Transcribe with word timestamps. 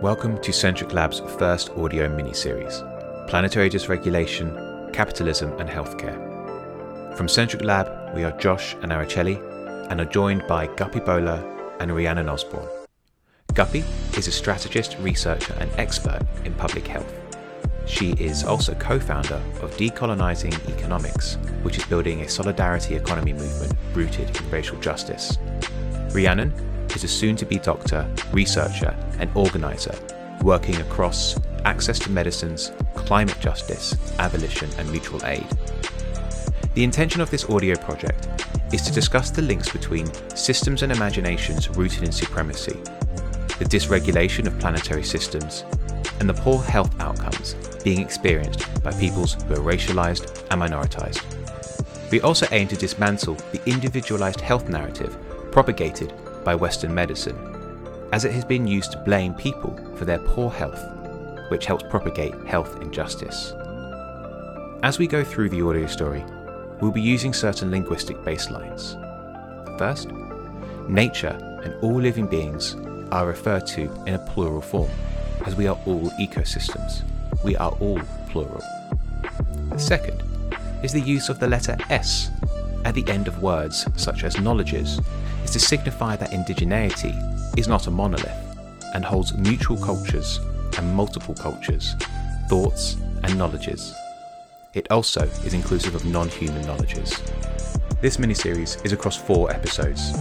Welcome 0.00 0.40
to 0.40 0.50
Centric 0.50 0.94
Lab's 0.94 1.20
first 1.36 1.68
audio 1.72 2.08
mini-series, 2.08 2.82
Planetary 3.28 3.68
Dysregulation, 3.68 4.90
Capitalism 4.94 5.52
and 5.58 5.68
Healthcare. 5.68 6.16
From 7.18 7.28
Centric 7.28 7.62
Lab, 7.62 8.14
we 8.14 8.24
are 8.24 8.34
Josh 8.38 8.72
and 8.80 8.92
Araceli, 8.92 9.36
and 9.90 10.00
are 10.00 10.06
joined 10.06 10.46
by 10.46 10.68
Guppi 10.68 11.04
Bola 11.04 11.44
and 11.80 11.94
Rhiannon 11.94 12.30
Osborne. 12.30 12.66
Guppi 13.52 13.84
is 14.16 14.26
a 14.26 14.32
strategist, 14.32 14.96
researcher 15.00 15.52
and 15.60 15.70
expert 15.76 16.22
in 16.46 16.54
public 16.54 16.86
health. 16.86 17.12
She 17.84 18.12
is 18.12 18.42
also 18.42 18.72
co-founder 18.76 19.42
of 19.60 19.76
Decolonizing 19.76 20.66
Economics, 20.74 21.34
which 21.60 21.76
is 21.76 21.84
building 21.84 22.22
a 22.22 22.28
solidarity 22.30 22.94
economy 22.94 23.34
movement 23.34 23.74
rooted 23.92 24.34
in 24.34 24.50
racial 24.50 24.80
justice. 24.80 25.36
Rhiannon 26.14 26.54
is 26.96 27.04
a 27.04 27.08
soon 27.08 27.36
to 27.36 27.46
be 27.46 27.58
doctor, 27.58 28.08
researcher, 28.32 28.96
and 29.18 29.30
organizer 29.34 29.94
working 30.42 30.76
across 30.76 31.38
access 31.64 31.98
to 31.98 32.10
medicines, 32.10 32.72
climate 32.94 33.38
justice, 33.40 33.96
abolition, 34.18 34.70
and 34.78 34.90
mutual 34.90 35.24
aid. 35.26 35.46
The 36.74 36.84
intention 36.84 37.20
of 37.20 37.30
this 37.30 37.48
audio 37.50 37.76
project 37.76 38.28
is 38.72 38.82
to 38.82 38.92
discuss 38.92 39.30
the 39.30 39.42
links 39.42 39.68
between 39.68 40.06
systems 40.34 40.82
and 40.82 40.92
imaginations 40.92 41.68
rooted 41.70 42.04
in 42.04 42.12
supremacy, 42.12 42.78
the 43.58 43.66
dysregulation 43.66 44.46
of 44.46 44.58
planetary 44.58 45.02
systems, 45.02 45.64
and 46.20 46.28
the 46.28 46.34
poor 46.34 46.62
health 46.62 46.98
outcomes 47.00 47.54
being 47.82 48.00
experienced 48.00 48.82
by 48.82 48.92
peoples 48.92 49.34
who 49.34 49.54
are 49.54 49.74
racialized 49.74 50.46
and 50.50 50.62
minoritized. 50.62 51.22
We 52.10 52.20
also 52.20 52.46
aim 52.52 52.68
to 52.68 52.76
dismantle 52.76 53.34
the 53.52 53.60
individualized 53.66 54.40
health 54.40 54.68
narrative 54.68 55.16
propagated 55.50 56.12
by 56.44 56.54
Western 56.54 56.94
medicine, 56.94 57.36
as 58.12 58.24
it 58.24 58.32
has 58.32 58.44
been 58.44 58.66
used 58.66 58.92
to 58.92 58.98
blame 58.98 59.34
people 59.34 59.76
for 59.96 60.04
their 60.04 60.18
poor 60.18 60.50
health, 60.50 60.82
which 61.48 61.66
helps 61.66 61.84
propagate 61.90 62.34
health 62.46 62.80
injustice. 62.80 63.52
As 64.82 64.98
we 64.98 65.06
go 65.06 65.22
through 65.22 65.50
the 65.50 65.62
audio 65.62 65.86
story, 65.86 66.24
we'll 66.80 66.90
be 66.90 67.02
using 67.02 67.32
certain 67.32 67.70
linguistic 67.70 68.16
baselines. 68.18 68.96
First, 69.78 70.08
nature 70.88 71.36
and 71.64 71.74
all 71.82 72.00
living 72.00 72.26
beings 72.26 72.76
are 73.12 73.26
referred 73.26 73.66
to 73.68 73.82
in 74.06 74.14
a 74.14 74.18
plural 74.18 74.60
form, 74.60 74.90
as 75.44 75.56
we 75.56 75.66
are 75.66 75.78
all 75.86 76.10
ecosystems. 76.20 77.02
We 77.44 77.56
are 77.56 77.72
all 77.80 78.00
plural. 78.28 78.62
The 79.70 79.78
second 79.78 80.22
is 80.82 80.92
the 80.92 81.00
use 81.00 81.28
of 81.28 81.38
the 81.38 81.48
letter 81.48 81.76
S 81.90 82.30
at 82.84 82.94
the 82.94 83.06
end 83.08 83.28
of 83.28 83.42
words 83.42 83.86
such 83.96 84.24
as 84.24 84.40
knowledges 84.40 85.00
is 85.50 85.62
to 85.62 85.68
signify 85.68 86.14
that 86.14 86.30
indigeneity 86.30 87.12
is 87.58 87.66
not 87.66 87.88
a 87.88 87.90
monolith 87.90 88.56
and 88.94 89.04
holds 89.04 89.36
mutual 89.36 89.76
cultures 89.76 90.38
and 90.78 90.94
multiple 90.94 91.34
cultures, 91.34 91.96
thoughts 92.48 92.96
and 93.24 93.36
knowledges. 93.36 93.92
It 94.74 94.88
also 94.92 95.22
is 95.44 95.52
inclusive 95.52 95.96
of 95.96 96.04
non 96.04 96.28
human 96.28 96.64
knowledges. 96.66 97.20
This 98.00 98.18
miniseries 98.18 98.84
is 98.84 98.92
across 98.92 99.16
four 99.16 99.50
episodes. 99.50 100.12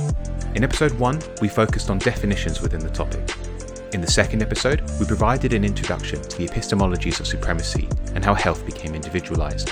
In 0.55 0.63
episode 0.63 0.93
1, 0.93 1.21
we 1.41 1.47
focused 1.47 1.91
on 1.91 1.99
definitions 1.99 2.59
within 2.61 2.79
the 2.79 2.89
topic. 2.89 3.29
In 3.93 4.01
the 4.01 4.09
second 4.09 4.41
episode, 4.41 4.81
we 4.99 5.05
provided 5.05 5.53
an 5.53 5.63
introduction 5.63 6.21
to 6.21 6.37
the 6.37 6.47
epistemologies 6.47 7.19
of 7.19 7.27
supremacy 7.27 7.87
and 8.15 8.25
how 8.25 8.33
health 8.33 8.65
became 8.65 8.95
individualized. 8.95 9.71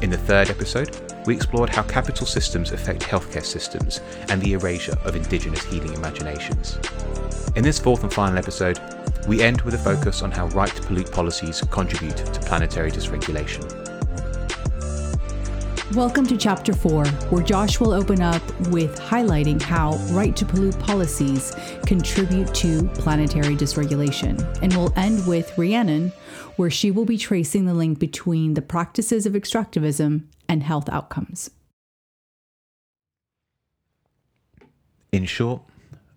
In 0.00 0.08
the 0.08 0.16
third 0.16 0.48
episode, 0.48 0.96
we 1.26 1.34
explored 1.34 1.68
how 1.68 1.82
capital 1.82 2.26
systems 2.26 2.72
affect 2.72 3.02
healthcare 3.02 3.44
systems 3.44 4.00
and 4.28 4.40
the 4.40 4.54
erasure 4.54 4.96
of 5.04 5.16
indigenous 5.16 5.62
healing 5.64 5.92
imaginations. 5.92 6.78
In 7.56 7.62
this 7.62 7.78
fourth 7.78 8.02
and 8.02 8.12
final 8.12 8.38
episode, 8.38 8.80
we 9.28 9.42
end 9.42 9.60
with 9.62 9.74
a 9.74 9.78
focus 9.78 10.22
on 10.22 10.30
how 10.30 10.46
right 10.48 10.74
to 10.74 10.82
pollute 10.82 11.12
policies 11.12 11.60
contribute 11.70 12.16
to 12.16 12.40
planetary 12.40 12.90
dysregulation. 12.90 13.90
Welcome 15.94 16.24
to 16.28 16.36
Chapter 16.38 16.72
4, 16.72 17.04
where 17.04 17.42
Josh 17.42 17.80
will 17.80 17.92
open 17.92 18.22
up 18.22 18.42
with 18.68 18.98
highlighting 18.98 19.60
how 19.60 19.96
right 20.12 20.34
to 20.36 20.46
pollute 20.46 20.78
policies 20.78 21.52
contribute 21.84 22.54
to 22.54 22.88
planetary 22.94 23.56
dysregulation. 23.56 24.40
And 24.62 24.72
we'll 24.72 24.92
end 24.96 25.26
with 25.26 25.58
Rhiannon, 25.58 26.12
where 26.56 26.70
she 26.70 26.92
will 26.92 27.04
be 27.04 27.18
tracing 27.18 27.66
the 27.66 27.74
link 27.74 27.98
between 27.98 28.54
the 28.54 28.62
practices 28.62 29.26
of 29.26 29.32
extractivism 29.32 30.22
and 30.50 30.64
health 30.64 30.88
outcomes. 30.88 31.48
In 35.12 35.24
short, 35.24 35.62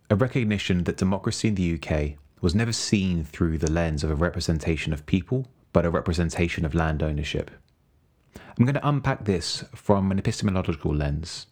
a 0.09 0.15
recognition 0.15 0.85
that 0.85 0.97
democracy 0.97 1.49
in 1.49 1.55
the 1.55 1.75
UK 1.75 2.17
was 2.41 2.55
never 2.55 2.73
seen 2.73 3.23
through 3.23 3.59
the 3.59 3.71
lens 3.71 4.03
of 4.03 4.09
a 4.09 4.15
representation 4.15 4.91
of 4.91 5.05
people, 5.05 5.47
but 5.71 5.85
a 5.85 5.91
representation 5.91 6.65
of 6.65 6.73
land 6.73 7.03
ownership. 7.03 7.51
I'm 8.57 8.65
going 8.65 8.73
to 8.73 8.87
unpack 8.87 9.25
this 9.25 9.65
from 9.75 10.11
an 10.11 10.17
epistemological 10.17 10.93
lens, 10.93 11.45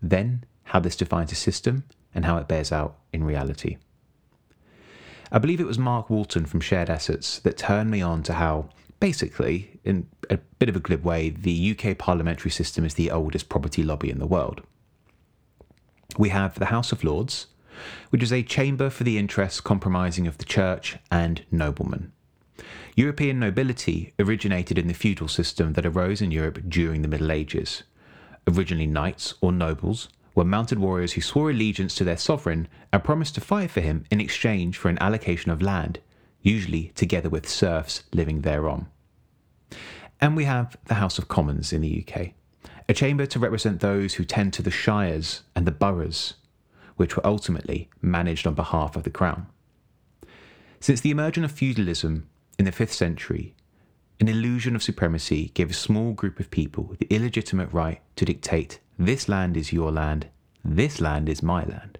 then 0.00 0.44
how 0.64 0.80
this 0.80 0.96
defines 0.96 1.32
a 1.32 1.34
system 1.36 1.84
and 2.14 2.24
how 2.24 2.38
it 2.38 2.48
bears 2.48 2.72
out 2.72 2.96
in 3.12 3.24
reality. 3.24 3.76
I 5.30 5.38
believe 5.38 5.60
it 5.60 5.66
was 5.66 5.78
Mark 5.78 6.08
Walton 6.08 6.46
from 6.46 6.60
Shared 6.60 6.88
Assets 6.88 7.38
that 7.40 7.58
turned 7.58 7.90
me 7.90 8.00
on 8.00 8.22
to 8.22 8.34
how, 8.34 8.70
basically, 9.02 9.80
in 9.82 10.06
a 10.30 10.36
bit 10.60 10.68
of 10.68 10.76
a 10.76 10.80
glib 10.80 11.04
way, 11.04 11.28
the 11.28 11.76
UK 11.76 11.98
parliamentary 11.98 12.52
system 12.52 12.84
is 12.84 12.94
the 12.94 13.10
oldest 13.10 13.48
property 13.48 13.82
lobby 13.82 14.08
in 14.08 14.20
the 14.20 14.28
world. 14.28 14.62
We 16.16 16.28
have 16.28 16.56
the 16.56 16.66
House 16.66 16.92
of 16.92 17.02
Lords, 17.02 17.48
which 18.10 18.22
is 18.22 18.32
a 18.32 18.44
chamber 18.44 18.90
for 18.90 19.02
the 19.02 19.18
interests 19.18 19.60
compromising 19.60 20.28
of 20.28 20.38
the 20.38 20.44
church 20.44 20.98
and 21.10 21.44
noblemen. 21.50 22.12
European 22.94 23.40
nobility 23.40 24.12
originated 24.20 24.78
in 24.78 24.86
the 24.86 24.94
feudal 24.94 25.26
system 25.26 25.72
that 25.72 25.84
arose 25.84 26.22
in 26.22 26.30
Europe 26.30 26.60
during 26.68 27.02
the 27.02 27.08
Middle 27.08 27.32
Ages. 27.32 27.82
Originally, 28.46 28.86
knights 28.86 29.34
or 29.40 29.50
nobles 29.50 30.10
were 30.36 30.44
mounted 30.44 30.78
warriors 30.78 31.14
who 31.14 31.20
swore 31.20 31.50
allegiance 31.50 31.96
to 31.96 32.04
their 32.04 32.16
sovereign 32.16 32.68
and 32.92 33.02
promised 33.02 33.34
to 33.34 33.40
fight 33.40 33.72
for 33.72 33.80
him 33.80 34.04
in 34.12 34.20
exchange 34.20 34.78
for 34.78 34.90
an 34.90 34.98
allocation 35.00 35.50
of 35.50 35.60
land, 35.60 35.98
usually 36.42 36.92
together 36.94 37.28
with 37.28 37.48
serfs 37.48 38.02
living 38.12 38.42
thereon. 38.42 38.86
And 40.20 40.36
we 40.36 40.44
have 40.44 40.76
the 40.86 40.94
House 40.94 41.18
of 41.18 41.28
Commons 41.28 41.72
in 41.72 41.80
the 41.80 42.04
UK, 42.06 42.32
a 42.88 42.94
chamber 42.94 43.26
to 43.26 43.38
represent 43.38 43.80
those 43.80 44.14
who 44.14 44.24
tend 44.24 44.52
to 44.52 44.62
the 44.62 44.70
shires 44.70 45.42
and 45.56 45.66
the 45.66 45.72
boroughs, 45.72 46.34
which 46.96 47.16
were 47.16 47.26
ultimately 47.26 47.88
managed 48.00 48.46
on 48.46 48.54
behalf 48.54 48.96
of 48.96 49.02
the 49.02 49.10
crown. 49.10 49.46
Since 50.80 51.00
the 51.00 51.10
emergence 51.10 51.50
of 51.50 51.56
feudalism 51.56 52.28
in 52.58 52.64
the 52.64 52.72
5th 52.72 52.92
century, 52.92 53.54
an 54.20 54.28
illusion 54.28 54.76
of 54.76 54.82
supremacy 54.82 55.50
gave 55.54 55.70
a 55.70 55.74
small 55.74 56.12
group 56.12 56.38
of 56.38 56.50
people 56.50 56.94
the 56.98 57.12
illegitimate 57.12 57.72
right 57.72 58.00
to 58.16 58.24
dictate 58.24 58.78
this 58.98 59.28
land 59.28 59.56
is 59.56 59.72
your 59.72 59.90
land, 59.90 60.28
this 60.64 61.00
land 61.00 61.28
is 61.28 61.42
my 61.42 61.64
land. 61.64 61.98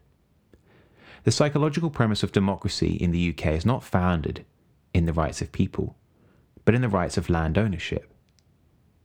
The 1.25 1.31
psychological 1.31 1.91
premise 1.91 2.25
of 2.25 2.33
democracy 2.33 2.95
in 2.95 3.13
the 3.13 3.31
UK 3.31 3.53
is 3.53 3.65
not 3.65 3.85
founded 3.85 4.45
in 4.93 5.07
the 5.07 5.13
rights 5.13 5.41
of 5.41 5.53
people, 5.53 5.97
but 6.65 6.75
in 6.75 6.83
the 6.83 6.89
rights 6.89 7.17
of 7.17 7.31
land 7.31 7.57
ownership. 7.57 8.13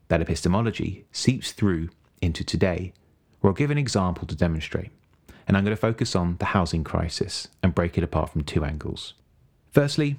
That 0.08 0.22
epistemology 0.22 1.06
seeps 1.12 1.52
through 1.52 1.90
into 2.20 2.44
today, 2.44 2.94
where 3.40 3.52
I'll 3.52 3.56
give 3.56 3.70
an 3.70 3.78
example 3.78 4.26
to 4.28 4.36
demonstrate, 4.36 4.90
and 5.48 5.56
I'm 5.56 5.64
going 5.64 5.76
to 5.76 5.80
focus 5.80 6.16
on 6.16 6.38
the 6.38 6.46
housing 6.46 6.84
crisis 6.84 7.50
and 7.62 7.76
break 7.76 7.98
it 8.00 8.04
apart 8.04 8.32
from 8.32 8.44
two 8.44 8.66
angles. 8.66 9.14
Firstly, 9.72 10.18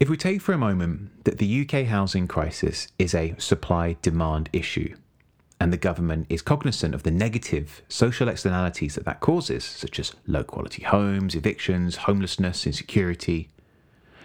if 0.00 0.08
we 0.08 0.16
take 0.16 0.40
for 0.40 0.54
a 0.54 0.58
moment 0.58 1.24
that 1.24 1.36
the 1.36 1.62
UK 1.62 1.86
housing 1.86 2.26
crisis 2.26 2.88
is 2.98 3.14
a 3.14 3.34
supply 3.36 3.96
demand 4.00 4.48
issue, 4.54 4.94
and 5.58 5.72
the 5.72 5.78
government 5.78 6.26
is 6.28 6.42
cognizant 6.42 6.94
of 6.94 7.02
the 7.02 7.10
negative 7.10 7.82
social 7.88 8.28
externalities 8.28 8.94
that 8.94 9.04
that 9.04 9.20
causes, 9.20 9.64
such 9.64 9.98
as 9.98 10.14
low 10.26 10.44
quality 10.44 10.82
homes, 10.82 11.34
evictions, 11.34 11.96
homelessness, 11.96 12.66
insecurity, 12.66 13.48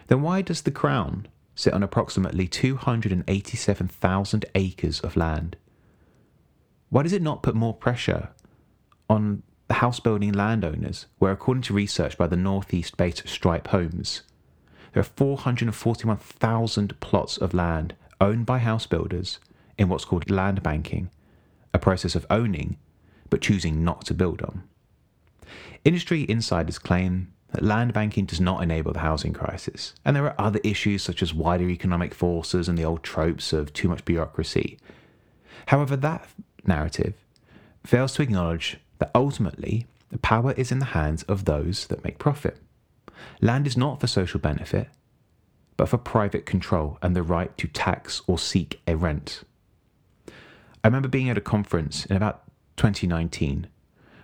then 0.07 0.21
why 0.21 0.41
does 0.41 0.63
the 0.63 0.71
Crown 0.71 1.27
sit 1.55 1.73
on 1.73 1.83
approximately 1.83 2.47
287,000 2.47 4.45
acres 4.55 4.99
of 4.99 5.15
land? 5.15 5.55
Why 6.89 7.03
does 7.03 7.13
it 7.13 7.21
not 7.21 7.43
put 7.43 7.55
more 7.55 7.73
pressure 7.73 8.29
on 9.09 9.43
the 9.69 9.75
house 9.75 10.01
building 10.01 10.33
landowners, 10.33 11.05
where, 11.17 11.31
according 11.31 11.61
to 11.63 11.73
research 11.73 12.17
by 12.17 12.27
the 12.27 12.35
Northeast 12.35 12.97
based 12.97 13.25
Stripe 13.27 13.69
Homes, 13.69 14.23
there 14.91 14.99
are 14.99 15.03
441,000 15.03 16.99
plots 16.99 17.37
of 17.37 17.53
land 17.53 17.95
owned 18.19 18.45
by 18.45 18.57
house 18.57 18.85
builders 18.85 19.39
in 19.77 19.87
what's 19.87 20.03
called 20.03 20.29
land 20.29 20.61
banking 20.61 21.09
a 21.73 21.79
process 21.79 22.15
of 22.15 22.25
owning 22.29 22.77
but 23.29 23.41
choosing 23.41 23.83
not 23.83 24.05
to 24.05 24.13
build 24.13 24.41
on. 24.41 24.63
Industry 25.83 26.25
insiders 26.29 26.77
claim 26.77 27.33
that 27.51 27.63
land 27.63 27.93
banking 27.93 28.25
does 28.25 28.39
not 28.39 28.61
enable 28.61 28.93
the 28.93 28.99
housing 28.99 29.33
crisis, 29.33 29.93
and 30.05 30.15
there 30.15 30.25
are 30.25 30.35
other 30.37 30.59
issues 30.63 31.01
such 31.01 31.23
as 31.23 31.33
wider 31.33 31.69
economic 31.69 32.13
forces 32.13 32.69
and 32.69 32.77
the 32.77 32.85
old 32.85 33.03
tropes 33.03 33.51
of 33.51 33.73
too 33.73 33.89
much 33.89 34.05
bureaucracy. 34.05 34.77
However, 35.67 35.95
that 35.97 36.27
narrative 36.65 37.15
fails 37.85 38.13
to 38.13 38.21
acknowledge 38.21 38.77
that 38.99 39.11
ultimately 39.15 39.87
the 40.11 40.19
power 40.19 40.51
is 40.53 40.71
in 40.71 40.79
the 40.79 40.85
hands 40.85 41.23
of 41.23 41.45
those 41.45 41.87
that 41.87 42.03
make 42.03 42.19
profit. 42.19 42.57
Land 43.41 43.65
is 43.65 43.77
not 43.77 43.99
for 43.99 44.07
social 44.07 44.39
benefit, 44.39 44.87
but 45.77 45.89
for 45.89 45.97
private 45.97 46.45
control 46.45 46.97
and 47.01 47.15
the 47.15 47.23
right 47.23 47.57
to 47.57 47.67
tax 47.67 48.21
or 48.27 48.37
seek 48.37 48.81
a 48.87 48.95
rent. 48.95 49.43
I 50.83 50.87
remember 50.87 51.07
being 51.07 51.29
at 51.29 51.37
a 51.37 51.41
conference 51.41 52.05
in 52.05 52.15
about 52.15 52.43
2019 52.77 53.67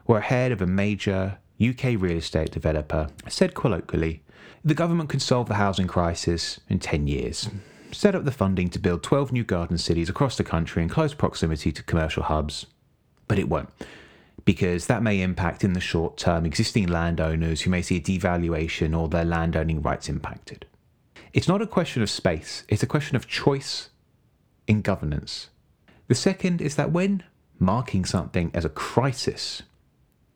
where 0.05 0.19
a 0.19 0.23
head 0.23 0.51
of 0.51 0.61
a 0.61 0.65
major 0.67 1.37
UK 1.61 1.99
real 1.99 2.17
estate 2.17 2.51
developer 2.51 3.09
said 3.27 3.53
colloquially, 3.53 4.23
the 4.63 4.73
government 4.73 5.09
can 5.09 5.19
solve 5.19 5.47
the 5.47 5.55
housing 5.55 5.87
crisis 5.87 6.59
in 6.69 6.79
10 6.79 7.07
years. 7.07 7.49
Set 7.91 8.15
up 8.15 8.25
the 8.25 8.31
funding 8.31 8.69
to 8.69 8.79
build 8.79 9.03
12 9.03 9.31
new 9.31 9.43
garden 9.43 9.77
cities 9.77 10.09
across 10.09 10.37
the 10.37 10.43
country 10.43 10.81
in 10.81 10.89
close 10.89 11.13
proximity 11.13 11.71
to 11.71 11.83
commercial 11.83 12.23
hubs. 12.23 12.65
But 13.27 13.39
it 13.39 13.49
won't, 13.49 13.69
because 14.45 14.87
that 14.87 15.03
may 15.03 15.21
impact 15.21 15.63
in 15.63 15.73
the 15.73 15.79
short 15.79 16.17
term 16.17 16.45
existing 16.45 16.87
landowners 16.87 17.61
who 17.61 17.69
may 17.69 17.81
see 17.81 17.97
a 17.97 18.01
devaluation 18.01 18.97
or 18.97 19.07
their 19.07 19.25
landowning 19.25 19.81
rights 19.81 20.09
impacted. 20.09 20.65
It's 21.33 21.47
not 21.47 21.61
a 21.61 21.67
question 21.67 22.01
of 22.01 22.09
space, 22.09 22.63
it's 22.67 22.83
a 22.83 22.87
question 22.87 23.15
of 23.15 23.27
choice 23.27 23.89
in 24.67 24.81
governance. 24.81 25.49
The 26.07 26.15
second 26.15 26.61
is 26.61 26.75
that 26.75 26.91
when 26.91 27.23
marking 27.59 28.05
something 28.05 28.51
as 28.53 28.63
a 28.63 28.69
crisis, 28.69 29.63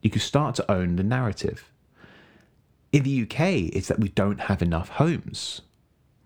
you 0.02 0.10
can 0.10 0.20
start 0.20 0.54
to 0.56 0.70
own 0.70 0.96
the 0.96 1.04
narrative. 1.04 1.70
In 2.92 3.04
the 3.04 3.22
UK, 3.22 3.74
it's 3.74 3.88
that 3.88 4.00
we 4.00 4.08
don't 4.10 4.40
have 4.40 4.60
enough 4.60 4.90
homes, 4.90 5.62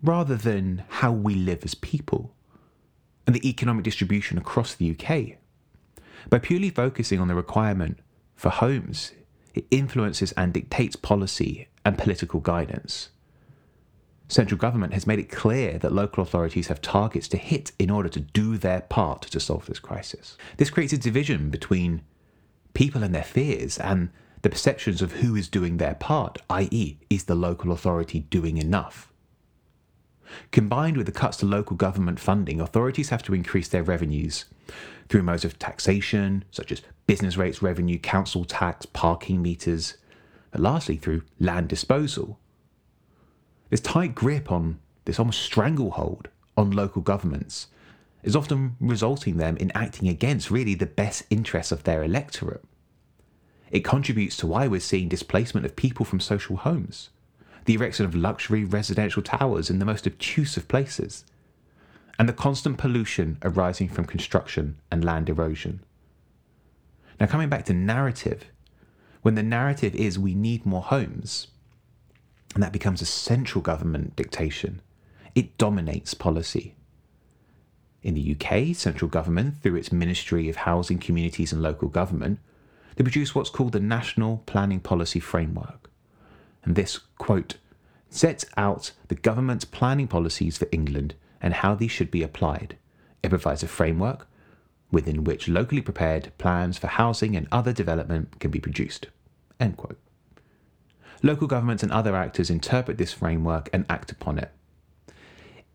rather 0.02 0.34
than 0.34 0.84
how 0.88 1.12
we 1.12 1.34
live 1.34 1.64
as 1.64 1.75
people 1.75 2.34
and 3.26 3.34
the 3.34 3.48
economic 3.48 3.84
distribution 3.84 4.38
across 4.38 4.75
the 4.75 4.90
UK. 4.90 5.38
By 6.28 6.38
purely 6.38 6.70
focusing 6.70 7.20
on 7.20 7.28
the 7.28 7.34
requirement 7.34 8.00
for 8.34 8.50
homes, 8.50 9.12
it 9.54 9.66
influences 9.70 10.32
and 10.32 10.52
dictates 10.52 10.96
policy 10.96 11.69
and 11.84 11.99
political 11.99 12.40
guidance. 12.40 13.10
Central 14.28 14.58
government 14.58 14.93
has 14.93 15.06
made 15.06 15.20
it 15.20 15.31
clear 15.31 15.78
that 15.78 15.93
local 15.93 16.23
authorities 16.23 16.67
have 16.67 16.82
targets 16.82 17.28
to 17.28 17.37
hit 17.37 17.73
in 17.78 17.90
order 17.90 18.08
to 18.08 18.20
do 18.20 18.56
their 18.56 18.81
part 18.81 19.23
to 19.23 19.38
solve 19.38 19.67
this 19.67 19.78
crisis. 19.78 20.37
This 20.56 20.70
creates 20.70 20.93
a 20.93 20.99
division 20.99 21.49
between 21.49 22.02
people 22.75 23.02
and 23.02 23.14
their 23.14 23.23
fears 23.23 23.78
and 23.78 24.11
the 24.43 24.50
perceptions 24.50 25.00
of 25.00 25.12
who 25.12 25.37
is 25.37 25.49
doing 25.49 25.76
their 25.76 25.94
part, 25.94 26.38
i.e., 26.50 26.99
is 27.08 27.25
the 27.25 27.34
local 27.34 27.73
authority 27.73 28.20
doing 28.20 28.58
enough? 28.58 29.12
Combined 30.50 30.96
with 30.96 31.06
the 31.06 31.12
cuts 31.12 31.37
to 31.38 31.46
local 31.46 31.76
government 31.76 32.19
funding, 32.19 32.61
authorities 32.61 33.11
have 33.11 33.23
to 33.23 33.34
increase 33.34 33.69
their 33.69 33.82
revenues 33.82 34.44
through 35.08 35.23
modes 35.23 35.44
of 35.44 35.58
taxation, 35.58 36.44
such 36.50 36.73
as 36.73 36.82
business 37.06 37.37
rates 37.37 37.62
revenue, 37.62 37.99
council 37.99 38.44
tax, 38.44 38.87
parking 38.87 39.40
meters, 39.40 39.96
and 40.52 40.62
lastly 40.62 40.96
through 40.96 41.23
land 41.38 41.69
disposal. 41.69 42.40
This 43.68 43.80
tight 43.80 44.14
grip 44.14 44.50
on 44.52 44.78
this 45.04 45.18
almost 45.18 45.42
stranglehold 45.42 46.28
on 46.56 46.70
local 46.70 47.02
governments 47.02 47.68
is 48.22 48.36
often 48.36 48.76
resulting 48.80 49.36
them 49.36 49.56
in 49.56 49.70
acting 49.74 50.08
against 50.08 50.50
really 50.50 50.74
the 50.74 50.86
best 50.86 51.24
interests 51.30 51.72
of 51.72 51.84
their 51.84 52.02
electorate. 52.02 52.64
It 53.70 53.84
contributes 53.84 54.36
to 54.38 54.46
why 54.46 54.68
we're 54.68 54.80
seeing 54.80 55.08
displacement 55.08 55.66
of 55.66 55.76
people 55.76 56.04
from 56.04 56.20
social 56.20 56.56
homes, 56.56 57.10
the 57.64 57.74
erection 57.74 58.06
of 58.06 58.14
luxury 58.14 58.64
residential 58.64 59.22
towers 59.22 59.70
in 59.70 59.78
the 59.78 59.84
most 59.84 60.06
obtuse 60.06 60.56
of 60.56 60.68
places, 60.68 61.24
and 62.18 62.28
the 62.28 62.32
constant 62.32 62.78
pollution 62.78 63.38
arising 63.42 63.88
from 63.88 64.06
construction 64.06 64.76
and 64.90 65.04
land 65.04 65.28
erosion. 65.28 65.80
Now, 67.20 67.26
coming 67.26 67.48
back 67.48 67.64
to 67.66 67.74
narrative, 67.74 68.44
when 69.22 69.34
the 69.34 69.42
narrative 69.42 69.94
is 69.94 70.18
we 70.18 70.34
need 70.34 70.64
more 70.64 70.82
homes, 70.82 71.48
and 72.56 72.62
that 72.62 72.72
becomes 72.72 73.02
a 73.02 73.04
central 73.04 73.60
government 73.60 74.16
dictation, 74.16 74.80
it 75.34 75.58
dominates 75.58 76.14
policy. 76.14 76.74
In 78.02 78.14
the 78.14 78.34
UK, 78.34 78.74
central 78.74 79.10
government, 79.10 79.62
through 79.62 79.76
its 79.76 79.92
Ministry 79.92 80.48
of 80.48 80.56
Housing, 80.56 80.98
Communities 80.98 81.52
and 81.52 81.60
Local 81.60 81.90
Government, 81.90 82.38
they 82.94 83.04
produce 83.04 83.34
what's 83.34 83.50
called 83.50 83.72
the 83.72 83.78
National 83.78 84.38
Planning 84.46 84.80
Policy 84.80 85.20
Framework. 85.20 85.90
And 86.64 86.76
this, 86.76 87.00
quote, 87.18 87.56
sets 88.08 88.46
out 88.56 88.92
the 89.08 89.16
government's 89.16 89.66
planning 89.66 90.08
policies 90.08 90.56
for 90.56 90.66
England 90.72 91.14
and 91.42 91.52
how 91.52 91.74
these 91.74 91.90
should 91.90 92.10
be 92.10 92.22
applied. 92.22 92.78
It 93.22 93.28
provides 93.28 93.62
a 93.62 93.68
framework 93.68 94.26
within 94.90 95.24
which 95.24 95.46
locally 95.46 95.82
prepared 95.82 96.32
plans 96.38 96.78
for 96.78 96.86
housing 96.86 97.36
and 97.36 97.48
other 97.52 97.74
development 97.74 98.40
can 98.40 98.50
be 98.50 98.60
produced. 98.60 99.08
End 99.60 99.76
quote. 99.76 99.98
Local 101.22 101.46
governments 101.46 101.82
and 101.82 101.92
other 101.92 102.14
actors 102.14 102.50
interpret 102.50 102.98
this 102.98 103.12
framework 103.12 103.68
and 103.72 103.86
act 103.88 104.12
upon 104.12 104.38
it. 104.38 104.50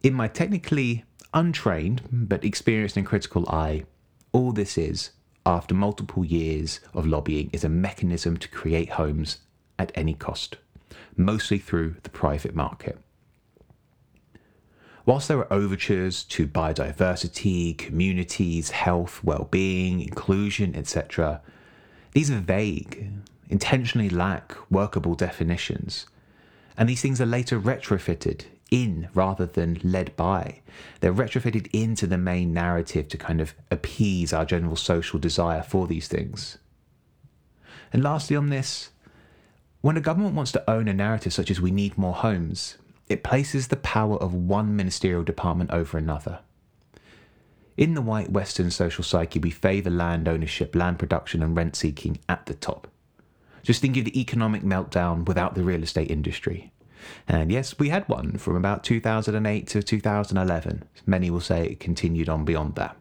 In 0.04 0.14
my 0.14 0.28
technically 0.28 1.04
untrained 1.34 2.02
but 2.12 2.44
experienced 2.44 2.98
and 2.98 3.06
critical 3.06 3.48
eye, 3.50 3.86
all 4.32 4.52
this 4.52 4.78
is, 4.78 5.12
after 5.46 5.74
multiple 5.74 6.24
years 6.24 6.80
of 6.94 7.06
lobbying, 7.06 7.50
is 7.52 7.64
a 7.64 7.70
mechanism 7.70 8.38
to 8.38 8.48
create 8.48 8.92
homes 8.92 9.40
at 9.78 9.92
any 9.96 10.14
cost, 10.14 10.58
mostly 11.16 11.58
through 11.58 11.96
the 12.04 12.10
private 12.10 12.56
market. 12.56 13.00
Whilst 15.06 15.28
there 15.28 15.40
are 15.40 15.52
overtures 15.52 16.24
to 16.26 16.48
biodiversity, 16.48 17.76
communities, 17.76 18.70
health, 18.70 19.24
well-being, 19.24 20.02
inclusion, 20.02 20.76
etc., 20.76 21.42
these 22.12 22.30
are 22.30 22.40
vague, 22.40 23.12
intentionally 23.52 24.10
lack 24.10 24.56
workable 24.72 25.14
definitions, 25.14 26.08
and 26.78 26.90
these 26.90 27.02
things 27.02 27.22
are 27.22 27.26
later 27.26 27.60
retrofitted 27.60 28.46
in 28.72 29.10
rather 29.14 29.46
than 29.46 29.80
led 29.84 30.16
by. 30.16 30.62
They're 31.02 31.14
retrofitted 31.14 31.70
into 31.74 32.08
the 32.08 32.18
main 32.18 32.54
narrative 32.54 33.10
to 33.10 33.18
kind 33.18 33.42
of 33.42 33.54
appease 33.70 34.32
our 34.32 34.46
general 34.46 34.78
social 34.78 35.20
desire 35.20 35.62
for 35.62 35.86
these 35.86 36.08
things. 36.08 36.58
And 37.92 38.02
lastly, 38.02 38.38
on 38.38 38.50
this, 38.50 38.92
when 39.82 39.98
a 39.98 40.02
government 40.02 40.36
wants 40.36 40.54
to 40.54 40.70
own 40.70 40.88
a 40.88 40.94
narrative 40.94 41.34
such 41.34 41.52
as 41.52 41.60
we 41.60 41.72
need 41.72 41.98
more 41.98 42.14
homes, 42.14 42.78
it 43.10 43.24
places 43.24 43.68
the 43.68 43.76
power 43.76 44.16
of 44.16 44.34
one 44.34 44.76
ministerial 44.76 45.24
department 45.24 45.72
over 45.72 45.98
another. 45.98 46.40
In 47.76 47.96
the 47.96 48.02
white 48.02 48.32
Western 48.32 48.72
social 48.72 49.04
psyche, 49.04 49.40
we 49.40 49.50
favour 49.50 49.90
land 49.90 50.30
ownership, 50.30 50.76
land 50.76 51.00
production, 51.00 51.44
and 51.44 51.58
rent 51.58 51.76
seeking 51.76 52.20
at 52.30 52.46
the 52.46 52.54
top. 52.54 52.88
Just 53.64 53.82
think 53.82 53.98
of 53.98 54.06
the 54.06 54.20
economic 54.20 54.64
meltdown 54.64 55.26
without 55.26 55.56
the 55.56 55.64
real 55.64 55.84
estate 55.84 56.10
industry. 56.10 56.72
And 57.28 57.52
yes, 57.52 57.78
we 57.80 57.90
had 57.90 58.08
one 58.08 58.38
from 58.38 58.56
about 58.56 58.84
2008 58.84 59.68
to 59.68 59.84
2011. 59.84 60.84
Many 61.06 61.30
will 61.30 61.42
say 61.42 61.66
it 61.66 61.80
continued 61.80 62.30
on 62.30 62.46
beyond 62.46 62.76
that. 62.76 62.98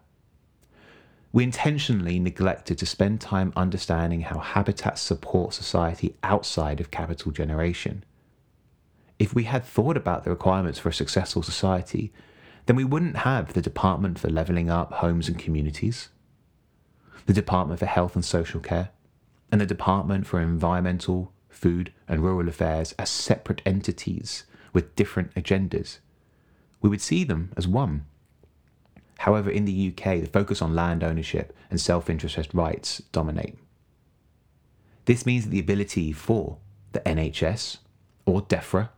We 1.33 1.45
intentionally 1.45 2.19
neglected 2.19 2.79
to 2.79 2.87
spend 2.87 3.21
time 3.21 3.53
understanding 3.55 4.23
how 4.23 4.41
habitats 4.41 5.01
support 5.01 5.55
society 5.55 6.17
outside 6.23 6.81
of 6.81 6.91
capital 6.91 7.31
generation. 7.31 8.05
If 9.19 9.35
we 9.35 9.45
had 9.45 9.65
thought 9.65 9.97
about 9.97 10.25
the 10.25 10.31
requirements 10.31 10.79
for 10.79 10.89
a 10.89 10.95
successful 10.95 11.43
society, 11.43 12.13
then 12.67 12.75
we 12.75 12.85
wouldn't 12.85 13.19
have 13.19 13.53
the 13.53 13.63
Department 13.63 14.19
for 14.19 14.29
Levelling 14.29 14.71
Up 14.71 14.93
Homes 14.95 15.29
and 15.29 15.39
Communities, 15.39 16.09
the 17.27 17.33
Department 17.33 17.79
for 17.79 17.87
Health 17.87 18.17
and 18.17 18.25
Social 18.25 18.61
Care, 18.61 18.91
and 19.53 19.61
the 19.61 19.67
Department 19.67 20.27
for 20.27 20.41
Environmental, 20.41 21.33
Food, 21.49 21.93
and 22.09 22.23
Rural 22.23 22.49
Affairs 22.49 22.95
as 22.99 23.11
separate 23.11 23.63
entities 23.67 24.45
with 24.73 24.95
different 24.97 25.35
agendas. 25.35 25.99
We 26.81 26.89
would 26.89 27.01
see 27.01 27.25
them 27.25 27.53
as 27.57 27.67
one. 27.67 28.07
However, 29.19 29.51
in 29.51 29.67
the 29.67 29.89
UK, 29.89 30.21
the 30.21 30.31
focus 30.33 30.63
on 30.63 30.75
land 30.75 31.05
ownership 31.05 31.55
and 31.71 31.81
self 31.81 32.09
interest 32.09 32.55
rights 32.55 33.03
dominate. 33.13 33.59
This 35.05 35.27
means 35.27 35.45
that 35.45 35.51
the 35.51 35.61
ability 35.61 36.13
for 36.13 36.59
the 36.93 37.01
NHS 37.01 37.79
or 38.25 38.43
DEFRA 38.43 38.91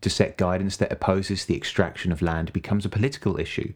to 0.00 0.10
set 0.10 0.36
guidance 0.36 0.76
that 0.76 0.92
opposes 0.92 1.44
the 1.44 1.56
extraction 1.56 2.12
of 2.12 2.22
land 2.22 2.52
becomes 2.52 2.84
a 2.84 2.88
political 2.88 3.38
issue, 3.38 3.72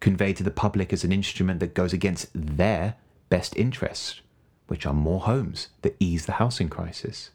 conveyed 0.00 0.36
to 0.36 0.42
the 0.42 0.50
public 0.50 0.92
as 0.92 1.04
an 1.04 1.12
instrument 1.12 1.60
that 1.60 1.74
goes 1.74 1.92
against 1.92 2.28
their 2.34 2.94
best 3.28 3.56
interests 3.56 4.20
which 4.70 4.86
are 4.86 4.94
more 4.94 5.22
homes 5.22 5.66
that 5.82 5.96
ease 5.98 6.26
the 6.26 6.34
housing 6.34 6.68
crisis. 6.68 7.30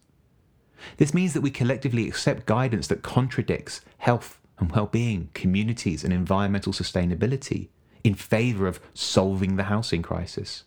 This 0.96 1.14
means 1.14 1.34
that 1.34 1.42
we 1.42 1.52
collectively 1.52 2.08
accept 2.08 2.46
guidance 2.46 2.88
that 2.88 3.04
contradicts 3.04 3.82
health 3.98 4.40
and 4.58 4.72
well-being, 4.72 5.32
communities 5.34 6.06
and 6.06 6.14
environmental 6.14 6.72
sustainability 6.72 7.68
in 8.06 8.16
favour 8.16 8.68
of 8.68 8.80
solving 8.94 9.58
the 9.58 9.64
housing 9.64 10.02
crisis. 10.02 10.64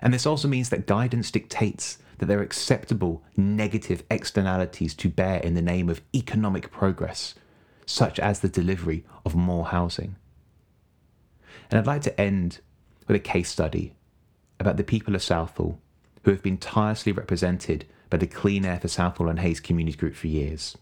And 0.00 0.14
this 0.14 0.24
also 0.24 0.46
means 0.46 0.68
that 0.68 0.86
guidance 0.86 1.32
dictates 1.32 1.98
that 2.18 2.26
there 2.26 2.38
are 2.38 2.42
acceptable 2.42 3.24
negative 3.36 4.04
externalities 4.08 4.94
to 4.94 5.08
bear 5.08 5.40
in 5.40 5.54
the 5.54 5.62
name 5.62 5.88
of 5.88 6.00
economic 6.14 6.70
progress, 6.70 7.34
such 7.86 8.20
as 8.20 8.38
the 8.38 8.48
delivery 8.48 9.04
of 9.26 9.34
more 9.34 9.66
housing. 9.66 10.14
And 11.68 11.80
I'd 11.80 11.88
like 11.88 12.02
to 12.02 12.20
end 12.20 12.60
with 13.08 13.16
a 13.16 13.18
case 13.20 13.50
study 13.50 13.96
about 14.60 14.76
the 14.76 14.84
people 14.84 15.14
of 15.14 15.22
Southall 15.22 15.78
who 16.24 16.30
have 16.30 16.42
been 16.42 16.58
tirelessly 16.58 17.12
represented 17.12 17.86
by 18.10 18.16
the 18.16 18.26
Clean 18.26 18.64
Air 18.64 18.78
for 18.78 18.88
Southall 18.88 19.28
and 19.28 19.40
Hayes 19.40 19.60
Community 19.60 19.96
Group 19.96 20.14
for 20.14 20.28
years. 20.28 20.76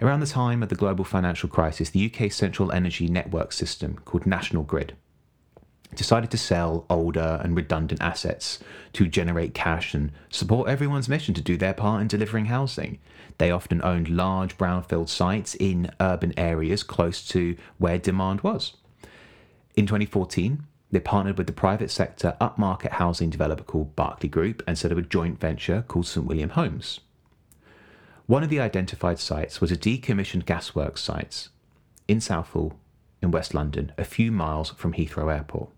Around 0.00 0.20
the 0.20 0.26
time 0.26 0.62
of 0.62 0.68
the 0.68 0.74
global 0.74 1.04
financial 1.04 1.48
crisis, 1.48 1.90
the 1.90 2.06
UK's 2.06 2.34
central 2.34 2.72
energy 2.72 3.06
network 3.06 3.52
system, 3.52 3.98
called 4.04 4.26
National 4.26 4.64
Grid, 4.64 4.96
decided 5.94 6.30
to 6.30 6.38
sell 6.38 6.86
older 6.88 7.40
and 7.44 7.54
redundant 7.54 8.00
assets 8.02 8.58
to 8.94 9.06
generate 9.06 9.54
cash 9.54 9.94
and 9.94 10.10
support 10.30 10.68
everyone's 10.68 11.08
mission 11.08 11.34
to 11.34 11.40
do 11.40 11.56
their 11.56 11.74
part 11.74 12.00
in 12.00 12.08
delivering 12.08 12.46
housing. 12.46 12.98
They 13.38 13.50
often 13.50 13.82
owned 13.82 14.08
large 14.08 14.56
brownfield 14.56 15.08
sites 15.08 15.54
in 15.54 15.90
urban 16.00 16.32
areas 16.36 16.82
close 16.82 17.26
to 17.28 17.56
where 17.78 17.98
demand 17.98 18.40
was. 18.40 18.74
In 19.76 19.86
2014, 19.86 20.64
they 20.92 21.00
partnered 21.00 21.38
with 21.38 21.46
the 21.46 21.52
private 21.52 21.90
sector 21.90 22.36
upmarket 22.40 22.92
housing 22.92 23.30
developer 23.30 23.64
called 23.64 23.96
Berkeley 23.96 24.28
Group 24.28 24.62
and 24.66 24.78
set 24.78 24.92
up 24.92 24.98
a 24.98 25.02
joint 25.02 25.40
venture 25.40 25.84
called 25.88 26.06
St 26.06 26.24
William 26.24 26.50
Homes. 26.50 27.00
One 28.26 28.42
of 28.42 28.50
the 28.50 28.60
identified 28.60 29.18
sites 29.18 29.60
was 29.60 29.72
a 29.72 29.76
decommissioned 29.76 30.44
gasworks 30.44 30.98
site 30.98 31.48
in 32.06 32.20
Southall 32.20 32.78
in 33.22 33.30
West 33.30 33.54
London, 33.54 33.92
a 33.96 34.04
few 34.04 34.30
miles 34.30 34.70
from 34.70 34.92
Heathrow 34.92 35.34
Airport. 35.34 35.70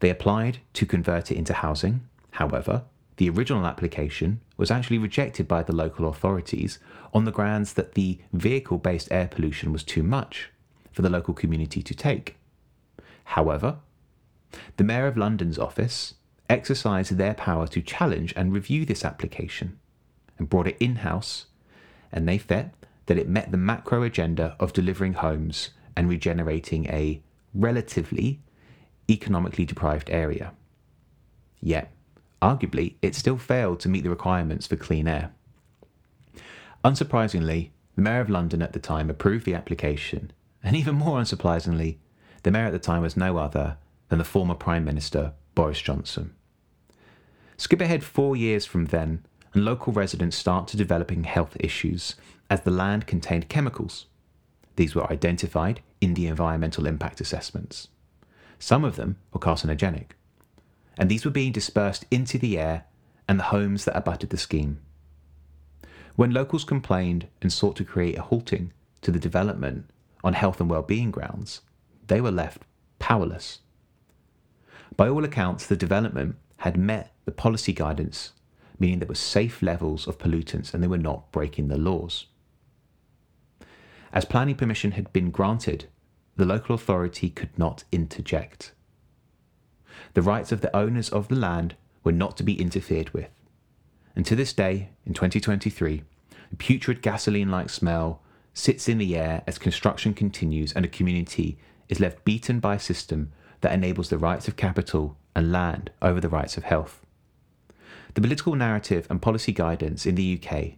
They 0.00 0.10
applied 0.10 0.58
to 0.74 0.84
convert 0.84 1.30
it 1.30 1.38
into 1.38 1.54
housing. 1.54 2.06
However, 2.32 2.84
the 3.16 3.30
original 3.30 3.64
application 3.64 4.42
was 4.58 4.70
actually 4.70 4.98
rejected 4.98 5.48
by 5.48 5.62
the 5.62 5.74
local 5.74 6.08
authorities 6.08 6.78
on 7.14 7.24
the 7.24 7.32
grounds 7.32 7.72
that 7.72 7.94
the 7.94 8.18
vehicle 8.34 8.76
based 8.76 9.08
air 9.10 9.26
pollution 9.26 9.72
was 9.72 9.82
too 9.82 10.02
much 10.02 10.50
for 10.92 11.00
the 11.00 11.08
local 11.08 11.32
community 11.32 11.82
to 11.82 11.94
take. 11.94 12.36
However, 13.26 13.78
the 14.76 14.84
Mayor 14.84 15.06
of 15.06 15.16
London's 15.16 15.58
office 15.58 16.14
exercised 16.48 17.16
their 17.16 17.34
power 17.34 17.66
to 17.66 17.82
challenge 17.82 18.32
and 18.36 18.52
review 18.52 18.84
this 18.86 19.04
application 19.04 19.78
and 20.38 20.48
brought 20.48 20.68
it 20.68 20.76
in 20.78 20.96
house, 20.96 21.46
and 22.12 22.28
they 22.28 22.38
felt 22.38 22.68
that 23.06 23.18
it 23.18 23.28
met 23.28 23.50
the 23.50 23.56
macro 23.56 24.02
agenda 24.04 24.56
of 24.60 24.72
delivering 24.72 25.14
homes 25.14 25.70
and 25.96 26.08
regenerating 26.08 26.86
a 26.86 27.20
relatively 27.52 28.40
economically 29.10 29.64
deprived 29.64 30.08
area. 30.08 30.52
Yet, 31.60 31.92
arguably, 32.40 32.94
it 33.02 33.14
still 33.14 33.38
failed 33.38 33.80
to 33.80 33.88
meet 33.88 34.04
the 34.04 34.10
requirements 34.10 34.66
for 34.66 34.76
clean 34.76 35.08
air. 35.08 35.32
Unsurprisingly, 36.84 37.70
the 37.96 38.02
Mayor 38.02 38.20
of 38.20 38.30
London 38.30 38.62
at 38.62 38.72
the 38.72 38.78
time 38.78 39.10
approved 39.10 39.46
the 39.46 39.54
application, 39.54 40.32
and 40.62 40.76
even 40.76 40.94
more 40.94 41.18
unsurprisingly, 41.18 41.96
the 42.46 42.52
Mayor 42.52 42.66
at 42.66 42.72
the 42.72 42.78
time 42.78 43.02
was 43.02 43.16
no 43.16 43.38
other 43.38 43.76
than 44.08 44.18
the 44.18 44.24
former 44.24 44.54
Prime 44.54 44.84
Minister, 44.84 45.32
Boris 45.56 45.80
Johnson. 45.80 46.32
Skip 47.56 47.80
ahead 47.80 48.04
four 48.04 48.36
years 48.36 48.64
from 48.64 48.84
then, 48.84 49.26
and 49.52 49.64
local 49.64 49.92
residents 49.92 50.36
start 50.36 50.68
to 50.68 50.76
developing 50.76 51.24
health 51.24 51.56
issues 51.58 52.14
as 52.48 52.60
the 52.60 52.70
land 52.70 53.08
contained 53.08 53.48
chemicals. 53.48 54.06
These 54.76 54.94
were 54.94 55.10
identified 55.10 55.80
in 56.00 56.14
the 56.14 56.28
environmental 56.28 56.86
impact 56.86 57.20
assessments. 57.20 57.88
Some 58.60 58.84
of 58.84 58.94
them 58.94 59.16
were 59.32 59.40
carcinogenic, 59.40 60.12
and 60.96 61.10
these 61.10 61.24
were 61.24 61.32
being 61.32 61.50
dispersed 61.50 62.04
into 62.12 62.38
the 62.38 62.60
air 62.60 62.84
and 63.26 63.40
the 63.40 63.50
homes 63.50 63.86
that 63.86 63.96
abutted 63.96 64.30
the 64.30 64.36
scheme. 64.36 64.78
When 66.14 66.30
locals 66.30 66.62
complained 66.62 67.26
and 67.42 67.52
sought 67.52 67.74
to 67.74 67.84
create 67.84 68.16
a 68.16 68.22
halting 68.22 68.72
to 69.00 69.10
the 69.10 69.18
development 69.18 69.90
on 70.22 70.34
health 70.34 70.60
and 70.60 70.70
well-being 70.70 71.10
grounds, 71.10 71.62
they 72.06 72.20
were 72.20 72.30
left 72.30 72.62
powerless. 72.98 73.60
By 74.96 75.08
all 75.08 75.24
accounts, 75.24 75.66
the 75.66 75.76
development 75.76 76.36
had 76.58 76.76
met 76.76 77.12
the 77.24 77.32
policy 77.32 77.72
guidance, 77.72 78.32
meaning 78.78 78.98
there 78.98 79.08
were 79.08 79.14
safe 79.14 79.62
levels 79.62 80.06
of 80.06 80.18
pollutants 80.18 80.72
and 80.72 80.82
they 80.82 80.88
were 80.88 80.98
not 80.98 81.30
breaking 81.32 81.68
the 81.68 81.78
laws. 81.78 82.26
As 84.12 84.24
planning 84.24 84.54
permission 84.54 84.92
had 84.92 85.12
been 85.12 85.30
granted 85.30 85.86
the 86.36 86.44
local 86.44 86.74
authority 86.74 87.30
could 87.30 87.58
not 87.58 87.84
interject. 87.90 88.72
The 90.14 90.22
rights 90.22 90.52
of 90.52 90.60
the 90.60 90.74
owners 90.76 91.08
of 91.08 91.28
the 91.28 91.34
land 91.34 91.74
were 92.04 92.12
not 92.12 92.36
to 92.36 92.42
be 92.42 92.60
interfered 92.60 93.10
with. 93.10 93.30
And 94.14 94.24
to 94.26 94.36
this 94.36 94.52
day, 94.52 94.90
in 95.04 95.14
2023, 95.14 96.02
a 96.52 96.56
putrid 96.56 97.02
gasoline 97.02 97.50
like 97.50 97.70
smell 97.70 98.22
sits 98.54 98.88
in 98.88 98.98
the 98.98 99.16
air 99.16 99.42
as 99.46 99.58
construction 99.58 100.14
continues 100.14 100.72
and 100.72 100.84
a 100.84 100.88
community 100.88 101.58
is 101.88 102.00
left 102.00 102.24
beaten 102.24 102.60
by 102.60 102.74
a 102.74 102.80
system 102.80 103.32
that 103.60 103.72
enables 103.72 104.08
the 104.08 104.18
rights 104.18 104.48
of 104.48 104.56
capital 104.56 105.16
and 105.34 105.52
land 105.52 105.90
over 106.02 106.20
the 106.20 106.28
rights 106.28 106.56
of 106.56 106.64
health. 106.64 107.00
The 108.14 108.20
political 108.20 108.54
narrative 108.54 109.06
and 109.10 109.20
policy 109.20 109.52
guidance 109.52 110.06
in 110.06 110.14
the 110.14 110.40
UK, 110.40 110.74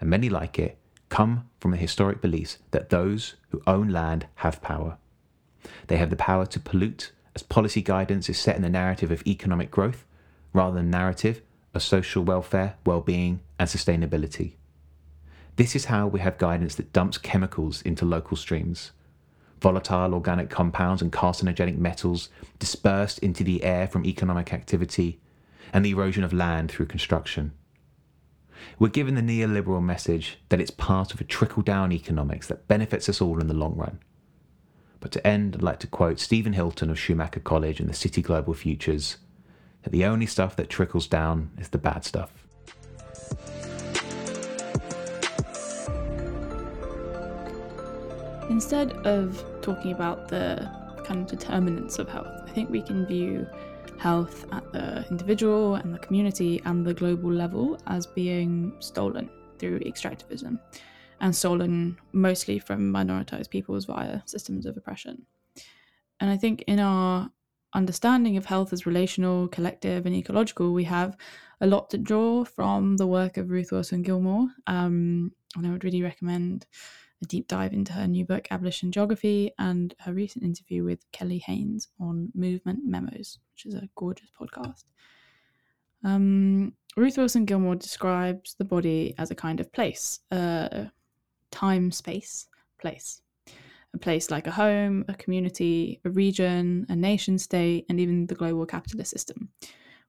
and 0.00 0.08
many 0.08 0.28
like 0.28 0.58
it, 0.58 0.78
come 1.08 1.48
from 1.60 1.74
a 1.74 1.76
historic 1.76 2.20
belief 2.20 2.56
that 2.70 2.88
those 2.88 3.34
who 3.50 3.62
own 3.66 3.90
land 3.90 4.26
have 4.36 4.62
power. 4.62 4.96
They 5.88 5.98
have 5.98 6.10
the 6.10 6.16
power 6.16 6.46
to 6.46 6.60
pollute 6.60 7.12
as 7.34 7.42
policy 7.42 7.82
guidance 7.82 8.28
is 8.28 8.38
set 8.38 8.56
in 8.56 8.62
the 8.62 8.70
narrative 8.70 9.10
of 9.10 9.26
economic 9.26 9.70
growth 9.70 10.04
rather 10.52 10.76
than 10.76 10.90
narrative 10.90 11.42
of 11.74 11.82
social 11.82 12.24
welfare, 12.24 12.76
well-being 12.84 13.40
and 13.58 13.68
sustainability. 13.68 14.54
This 15.56 15.76
is 15.76 15.86
how 15.86 16.06
we 16.06 16.20
have 16.20 16.38
guidance 16.38 16.74
that 16.76 16.92
dumps 16.92 17.18
chemicals 17.18 17.82
into 17.82 18.04
local 18.04 18.36
streams. 18.36 18.92
Volatile 19.62 20.12
organic 20.12 20.50
compounds 20.50 21.00
and 21.02 21.12
carcinogenic 21.12 21.78
metals 21.78 22.28
dispersed 22.58 23.20
into 23.20 23.44
the 23.44 23.62
air 23.62 23.86
from 23.86 24.04
economic 24.04 24.52
activity 24.52 25.20
and 25.72 25.84
the 25.84 25.92
erosion 25.92 26.24
of 26.24 26.32
land 26.32 26.68
through 26.68 26.86
construction. 26.86 27.52
We're 28.80 28.88
given 28.88 29.14
the 29.14 29.20
neoliberal 29.20 29.80
message 29.80 30.38
that 30.48 30.60
it's 30.60 30.72
part 30.72 31.14
of 31.14 31.20
a 31.20 31.24
trickle 31.24 31.62
down 31.62 31.92
economics 31.92 32.48
that 32.48 32.66
benefits 32.66 33.08
us 33.08 33.20
all 33.20 33.38
in 33.38 33.46
the 33.46 33.54
long 33.54 33.76
run. 33.76 34.00
But 34.98 35.12
to 35.12 35.24
end, 35.24 35.54
I'd 35.54 35.62
like 35.62 35.78
to 35.78 35.86
quote 35.86 36.18
Stephen 36.18 36.54
Hilton 36.54 36.90
of 36.90 36.98
Schumacher 36.98 37.38
College 37.38 37.78
and 37.78 37.88
the 37.88 37.94
City 37.94 38.20
Global 38.20 38.54
Futures 38.54 39.18
that 39.84 39.90
the 39.90 40.04
only 40.04 40.26
stuff 40.26 40.56
that 40.56 40.70
trickles 40.70 41.06
down 41.06 41.52
is 41.56 41.68
the 41.68 41.78
bad 41.78 42.04
stuff. 42.04 42.32
Instead 48.50 48.92
of 49.06 49.44
talking 49.62 49.92
about 49.92 50.28
the 50.28 50.68
kind 51.04 51.20
of 51.20 51.26
determinants 51.26 51.98
of 51.98 52.08
health, 52.08 52.42
I 52.46 52.50
think 52.50 52.70
we 52.70 52.82
can 52.82 53.06
view 53.06 53.46
health 53.98 54.46
at 54.52 54.72
the 54.72 55.06
individual 55.10 55.76
and 55.76 55.94
the 55.94 55.98
community 55.98 56.60
and 56.64 56.84
the 56.84 56.94
global 56.94 57.32
level 57.32 57.78
as 57.86 58.06
being 58.06 58.72
stolen 58.80 59.30
through 59.58 59.78
extractivism 59.80 60.58
and 61.20 61.34
stolen 61.34 61.96
mostly 62.12 62.58
from 62.58 62.92
minoritized 62.92 63.50
peoples 63.50 63.84
via 63.84 64.20
systems 64.26 64.66
of 64.66 64.76
oppression. 64.76 65.24
And 66.20 66.30
I 66.30 66.36
think 66.36 66.62
in 66.66 66.80
our 66.80 67.30
understanding 67.74 68.36
of 68.36 68.44
health 68.44 68.72
as 68.72 68.86
relational, 68.86 69.48
collective, 69.48 70.04
and 70.04 70.14
ecological, 70.14 70.72
we 70.72 70.84
have 70.84 71.16
a 71.60 71.66
lot 71.66 71.90
to 71.90 71.98
draw 71.98 72.44
from 72.44 72.96
the 72.96 73.06
work 73.06 73.36
of 73.36 73.50
Ruth 73.50 73.70
Wilson 73.70 74.02
Gilmore. 74.02 74.48
Um, 74.66 75.32
and 75.56 75.66
I 75.66 75.70
would 75.70 75.84
really 75.84 76.02
recommend 76.02 76.66
a 77.22 77.26
deep 77.26 77.48
dive 77.48 77.72
into 77.72 77.92
her 77.92 78.06
new 78.06 78.24
book, 78.24 78.48
Abolition 78.50 78.90
Geography, 78.90 79.52
and 79.58 79.94
her 80.00 80.12
recent 80.12 80.44
interview 80.44 80.84
with 80.84 81.10
Kelly 81.12 81.38
Hayes 81.38 81.88
on 82.00 82.30
Movement 82.34 82.80
Memos, 82.84 83.38
which 83.52 83.66
is 83.66 83.74
a 83.74 83.88
gorgeous 83.94 84.30
podcast. 84.38 84.84
Um, 86.04 86.74
Ruth 86.96 87.16
Wilson 87.16 87.44
Gilmore 87.44 87.76
describes 87.76 88.54
the 88.58 88.64
body 88.64 89.14
as 89.18 89.30
a 89.30 89.36
kind 89.36 89.60
of 89.60 89.72
place, 89.72 90.20
a 90.30 90.90
time 91.50 91.92
space 91.92 92.48
place. 92.80 93.22
A 93.94 93.98
place 93.98 94.30
like 94.30 94.46
a 94.46 94.50
home, 94.50 95.04
a 95.08 95.14
community, 95.14 96.00
a 96.04 96.10
region, 96.10 96.86
a 96.88 96.96
nation 96.96 97.38
state, 97.38 97.84
and 97.88 98.00
even 98.00 98.26
the 98.26 98.34
global 98.34 98.64
capitalist 98.64 99.10
system, 99.10 99.50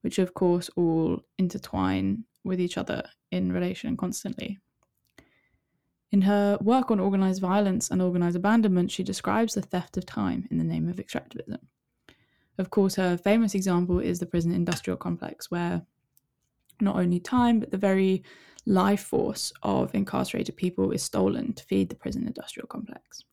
which 0.02 0.20
of 0.20 0.34
course 0.34 0.70
all 0.78 1.20
intertwine 1.38 2.24
with 2.46 2.62
each 2.62 2.78
other 2.78 3.04
in 3.32 3.52
relation 3.52 3.98
constantly. 3.98 4.58
In 6.14 6.22
her 6.22 6.60
work 6.62 6.92
on 6.92 7.00
organized 7.00 7.42
violence 7.42 7.90
and 7.90 8.00
organized 8.00 8.36
abandonment, 8.36 8.92
she 8.92 9.02
describes 9.02 9.56
the 9.56 9.64
theft 9.64 9.98
of 9.98 10.06
time 10.06 10.48
in 10.52 10.60
the 10.60 10.64
name 10.64 10.88
of 10.88 10.98
extractivism. 10.98 11.58
Of 12.60 12.70
course, 12.70 12.94
her 12.98 13.18
famous 13.18 13.56
example 13.56 13.98
is 14.00 14.20
the 14.20 14.28
prison 14.28 14.52
industrial 14.52 14.96
complex, 14.96 15.50
where 15.50 15.82
not 16.80 16.98
only 16.98 17.20
time, 17.20 17.60
but 17.60 17.72
the 17.72 17.80
very 17.80 18.24
life 18.68 19.02
force 19.02 19.52
of 19.64 19.96
incarcerated 19.96 20.56
people 20.56 20.92
is 20.92 21.02
stolen 21.02 21.52
to 21.54 21.64
feed 21.64 21.90
the 21.90 21.96
prison 21.96 22.28
industrial 22.28 22.68
complex. 22.68 23.24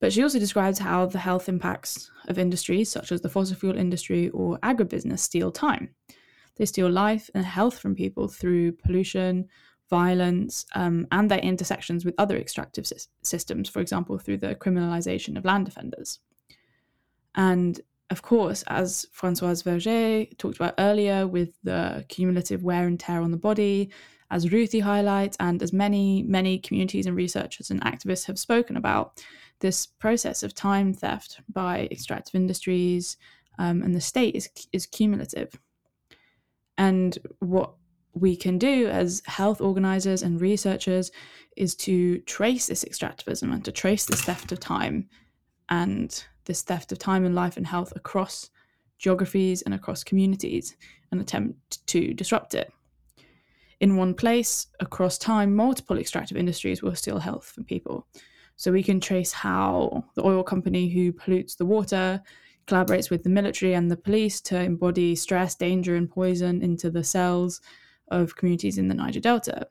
But 0.00 0.14
she 0.14 0.22
also 0.22 0.38
describes 0.38 0.78
how 0.78 1.04
the 1.04 1.18
health 1.18 1.46
impacts 1.46 2.10
of 2.26 2.38
industries 2.38 2.90
such 2.90 3.12
as 3.12 3.20
the 3.20 3.28
fossil 3.28 3.54
fuel 3.54 3.76
industry 3.76 4.30
or 4.30 4.58
agribusiness 4.60 5.18
steal 5.18 5.52
time. 5.52 5.90
They 6.56 6.64
steal 6.64 6.90
life 6.90 7.28
and 7.34 7.44
health 7.44 7.78
from 7.78 7.94
people 7.94 8.28
through 8.28 8.72
pollution, 8.72 9.48
violence, 9.88 10.66
um, 10.74 11.06
and 11.12 11.30
their 11.30 11.38
intersections 11.38 12.04
with 12.04 12.14
other 12.18 12.36
extractive 12.36 12.86
sy- 12.86 12.96
systems, 13.22 13.68
for 13.68 13.80
example, 13.80 14.18
through 14.18 14.38
the 14.38 14.54
criminalization 14.54 15.36
of 15.36 15.44
land 15.44 15.64
defenders. 15.64 16.20
And 17.34 17.80
of 18.10 18.22
course, 18.22 18.62
as 18.68 19.06
Françoise 19.14 19.64
Vergès 19.64 20.36
talked 20.38 20.56
about 20.56 20.74
earlier, 20.78 21.26
with 21.26 21.50
the 21.62 22.04
cumulative 22.08 22.62
wear 22.62 22.86
and 22.86 22.98
tear 22.98 23.20
on 23.20 23.30
the 23.30 23.36
body 23.36 23.90
as 24.30 24.50
Ruthie 24.50 24.80
highlights, 24.80 25.36
and 25.38 25.62
as 25.62 25.72
many, 25.72 26.22
many 26.24 26.58
communities 26.58 27.06
and 27.06 27.16
researchers 27.16 27.70
and 27.70 27.80
activists 27.82 28.26
have 28.26 28.38
spoken 28.38 28.76
about, 28.76 29.22
this 29.60 29.86
process 29.86 30.42
of 30.42 30.54
time 30.54 30.92
theft 30.92 31.40
by 31.48 31.88
extractive 31.90 32.34
industries 32.34 33.16
um, 33.58 33.82
and 33.82 33.94
the 33.94 34.00
state 34.00 34.34
is, 34.34 34.48
is 34.72 34.86
cumulative. 34.86 35.58
And 36.78 37.16
what 37.38 37.72
we 38.16 38.34
can 38.34 38.56
do 38.56 38.88
as 38.88 39.22
health 39.26 39.60
organizers 39.60 40.22
and 40.22 40.40
researchers 40.40 41.12
is 41.54 41.74
to 41.74 42.18
trace 42.20 42.66
this 42.66 42.82
extractivism 42.82 43.52
and 43.52 43.62
to 43.62 43.70
trace 43.70 44.06
this 44.06 44.22
theft 44.22 44.50
of 44.52 44.58
time 44.58 45.06
and 45.68 46.24
this 46.46 46.62
theft 46.62 46.90
of 46.92 46.98
time 46.98 47.26
and 47.26 47.34
life 47.34 47.58
and 47.58 47.66
health 47.66 47.92
across 47.94 48.48
geographies 48.98 49.60
and 49.62 49.74
across 49.74 50.02
communities 50.02 50.76
and 51.12 51.20
attempt 51.20 51.86
to 51.86 52.14
disrupt 52.14 52.54
it. 52.54 52.72
In 53.80 53.96
one 53.96 54.14
place, 54.14 54.68
across 54.80 55.18
time, 55.18 55.54
multiple 55.54 55.98
extractive 55.98 56.38
industries 56.38 56.82
will 56.82 56.94
steal 56.94 57.18
health 57.18 57.44
from 57.44 57.64
people. 57.64 58.06
So 58.56 58.72
we 58.72 58.82
can 58.82 58.98
trace 58.98 59.32
how 59.32 60.04
the 60.14 60.24
oil 60.24 60.42
company 60.42 60.88
who 60.88 61.12
pollutes 61.12 61.56
the 61.56 61.66
water 61.66 62.22
collaborates 62.66 63.10
with 63.10 63.24
the 63.24 63.28
military 63.28 63.74
and 63.74 63.90
the 63.90 63.96
police 63.96 64.40
to 64.40 64.58
embody 64.58 65.14
stress, 65.14 65.54
danger, 65.54 65.96
and 65.96 66.10
poison 66.10 66.62
into 66.62 66.90
the 66.90 67.04
cells 67.04 67.60
of 68.08 68.36
communities 68.36 68.78
in 68.78 68.88
the 68.88 68.94
Niger 68.94 69.20
Delta. 69.20 69.68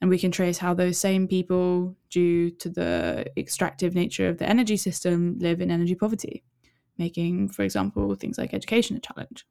And 0.00 0.08
we 0.10 0.18
can 0.18 0.30
trace 0.30 0.58
how 0.58 0.74
those 0.74 0.96
same 0.96 1.26
people, 1.26 1.96
due 2.08 2.50
to 2.50 2.68
the 2.68 3.26
extractive 3.36 3.94
nature 3.94 4.28
of 4.28 4.38
the 4.38 4.48
energy 4.48 4.76
system, 4.76 5.36
live 5.40 5.60
in 5.60 5.70
energy 5.70 5.94
poverty, 5.94 6.44
making, 6.98 7.48
for 7.48 7.62
example, 7.62 8.14
things 8.14 8.38
like 8.38 8.54
education 8.54 8.96
a 8.96 9.00
challenge. 9.00 9.44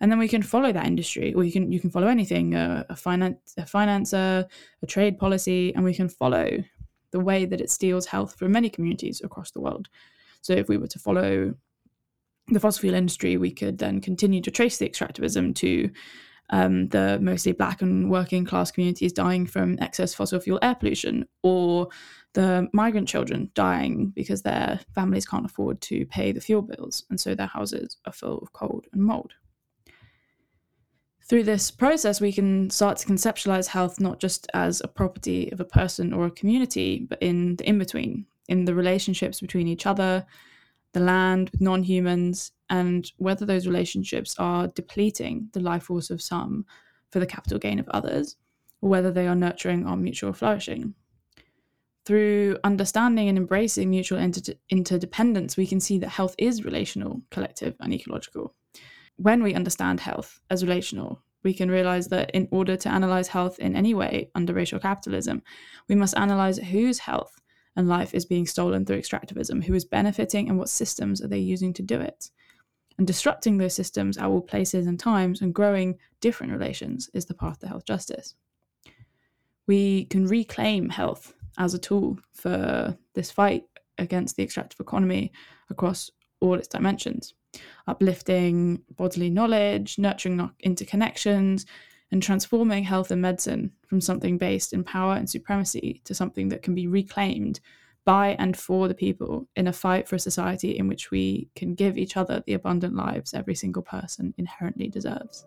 And 0.00 0.10
then 0.10 0.18
we 0.18 0.26
can 0.26 0.42
follow 0.42 0.72
that 0.72 0.86
industry, 0.86 1.32
or 1.34 1.44
you 1.44 1.52
can 1.52 1.70
you 1.70 1.78
can 1.78 1.90
follow 1.90 2.08
anything, 2.08 2.54
a, 2.54 2.84
a 2.88 2.96
finance 2.96 3.54
a 3.56 3.62
financer, 3.62 4.46
a 4.82 4.86
trade 4.86 5.18
policy, 5.18 5.72
and 5.74 5.84
we 5.84 5.94
can 5.94 6.08
follow 6.08 6.64
the 7.12 7.20
way 7.20 7.44
that 7.44 7.60
it 7.60 7.70
steals 7.70 8.06
health 8.06 8.36
from 8.36 8.52
many 8.52 8.70
communities 8.70 9.20
across 9.22 9.50
the 9.50 9.60
world. 9.60 9.88
So 10.40 10.54
if 10.54 10.68
we 10.68 10.78
were 10.78 10.88
to 10.88 10.98
follow 10.98 11.54
the 12.48 12.58
fossil 12.58 12.80
fuel 12.80 12.94
industry, 12.94 13.36
we 13.36 13.52
could 13.52 13.78
then 13.78 14.00
continue 14.00 14.40
to 14.40 14.50
trace 14.50 14.78
the 14.78 14.88
extractivism 14.88 15.54
to 15.56 15.90
um, 16.50 16.88
the 16.88 17.18
mostly 17.20 17.52
black 17.52 17.82
and 17.82 18.10
working 18.10 18.44
class 18.44 18.70
communities 18.70 19.12
dying 19.12 19.46
from 19.46 19.78
excess 19.80 20.14
fossil 20.14 20.40
fuel 20.40 20.58
air 20.62 20.74
pollution, 20.74 21.26
or 21.42 21.88
the 22.34 22.68
migrant 22.72 23.08
children 23.08 23.50
dying 23.54 24.12
because 24.14 24.42
their 24.42 24.80
families 24.94 25.26
can't 25.26 25.46
afford 25.46 25.80
to 25.82 26.06
pay 26.06 26.32
the 26.32 26.40
fuel 26.40 26.62
bills, 26.62 27.04
and 27.10 27.20
so 27.20 27.34
their 27.34 27.46
houses 27.46 27.96
are 28.06 28.12
full 28.12 28.38
of 28.38 28.52
cold 28.52 28.86
and 28.92 29.02
mold. 29.02 29.32
Through 31.28 31.44
this 31.44 31.70
process, 31.70 32.20
we 32.20 32.32
can 32.32 32.68
start 32.68 32.98
to 32.98 33.06
conceptualize 33.06 33.68
health 33.68 34.00
not 34.00 34.18
just 34.18 34.46
as 34.52 34.82
a 34.82 34.88
property 34.88 35.50
of 35.50 35.60
a 35.60 35.64
person 35.64 36.12
or 36.12 36.26
a 36.26 36.30
community, 36.30 37.06
but 37.08 37.22
in 37.22 37.56
the 37.56 37.68
in 37.68 37.78
between, 37.78 38.26
in 38.48 38.64
the 38.64 38.74
relationships 38.74 39.40
between 39.40 39.68
each 39.68 39.86
other, 39.86 40.26
the 40.92 41.00
land, 41.00 41.50
with 41.50 41.60
non 41.60 41.82
humans, 41.82 42.52
and 42.70 43.10
whether 43.16 43.44
those 43.44 43.66
relationships 43.66 44.34
are 44.38 44.68
depleting 44.68 45.48
the 45.52 45.60
life 45.60 45.84
force 45.84 46.10
of 46.10 46.22
some 46.22 46.64
for 47.10 47.20
the 47.20 47.26
capital 47.26 47.58
gain 47.58 47.78
of 47.78 47.88
others, 47.90 48.36
or 48.80 48.90
whether 48.90 49.10
they 49.10 49.26
are 49.26 49.34
nurturing 49.34 49.86
our 49.86 49.96
mutual 49.96 50.32
flourishing. 50.32 50.94
Through 52.04 52.58
understanding 52.64 53.28
and 53.28 53.38
embracing 53.38 53.88
mutual 53.88 54.18
inter- 54.18 54.54
interdependence, 54.70 55.56
we 55.56 55.66
can 55.66 55.78
see 55.78 55.98
that 55.98 56.08
health 56.08 56.34
is 56.36 56.64
relational, 56.64 57.22
collective, 57.30 57.76
and 57.80 57.94
ecological. 57.94 58.54
When 59.16 59.42
we 59.42 59.54
understand 59.54 60.00
health 60.00 60.40
as 60.50 60.64
relational, 60.64 61.22
we 61.44 61.54
can 61.54 61.70
realize 61.70 62.08
that 62.08 62.30
in 62.32 62.48
order 62.50 62.76
to 62.76 62.88
analyze 62.88 63.28
health 63.28 63.58
in 63.58 63.76
any 63.76 63.94
way 63.94 64.30
under 64.34 64.52
racial 64.52 64.80
capitalism, 64.80 65.42
we 65.88 65.94
must 65.94 66.16
analyze 66.16 66.58
whose 66.58 67.00
health 67.00 67.40
and 67.76 67.88
life 67.88 68.14
is 68.14 68.24
being 68.24 68.46
stolen 68.46 68.84
through 68.84 69.00
extractivism, 69.00 69.64
who 69.64 69.74
is 69.74 69.84
benefiting 69.84 70.48
and 70.48 70.58
what 70.58 70.68
systems 70.68 71.22
are 71.22 71.28
they 71.28 71.38
using 71.38 71.72
to 71.74 71.82
do 71.82 72.00
it. 72.00 72.30
And 72.98 73.06
disrupting 73.06 73.56
those 73.56 73.74
systems 73.74 74.18
at 74.18 74.26
all 74.26 74.42
places 74.42 74.86
and 74.86 75.00
times 75.00 75.40
and 75.40 75.54
growing 75.54 75.98
different 76.20 76.52
relations 76.52 77.08
is 77.14 77.24
the 77.24 77.34
path 77.34 77.60
to 77.60 77.68
health 77.68 77.84
justice. 77.86 78.34
We 79.66 80.04
can 80.06 80.26
reclaim 80.26 80.90
health 80.90 81.34
as 81.58 81.74
a 81.74 81.78
tool 81.78 82.18
for 82.32 82.96
this 83.14 83.30
fight 83.30 83.64
against 83.98 84.36
the 84.36 84.42
extractive 84.42 84.80
economy 84.80 85.32
across 85.70 86.10
all 86.40 86.54
its 86.54 86.68
dimensions, 86.68 87.34
uplifting 87.86 88.82
bodily 88.96 89.30
knowledge, 89.30 89.98
nurturing 89.98 90.50
interconnections, 90.64 91.64
and 92.12 92.22
transforming 92.22 92.84
health 92.84 93.10
and 93.10 93.22
medicine 93.22 93.72
from 93.86 94.00
something 94.00 94.36
based 94.36 94.74
in 94.74 94.84
power 94.84 95.14
and 95.14 95.28
supremacy 95.28 96.02
to 96.04 96.14
something 96.14 96.50
that 96.50 96.62
can 96.62 96.74
be 96.74 96.86
reclaimed 96.86 97.58
by 98.04 98.36
and 98.38 98.56
for 98.56 98.86
the 98.86 98.94
people 98.94 99.48
in 99.56 99.66
a 99.66 99.72
fight 99.72 100.06
for 100.06 100.16
a 100.16 100.20
society 100.20 100.76
in 100.76 100.88
which 100.88 101.10
we 101.10 101.48
can 101.56 101.74
give 101.74 101.96
each 101.96 102.16
other 102.16 102.42
the 102.46 102.52
abundant 102.52 102.94
lives 102.94 103.32
every 103.32 103.54
single 103.54 103.82
person 103.82 104.34
inherently 104.36 104.88
deserves. 104.88 105.46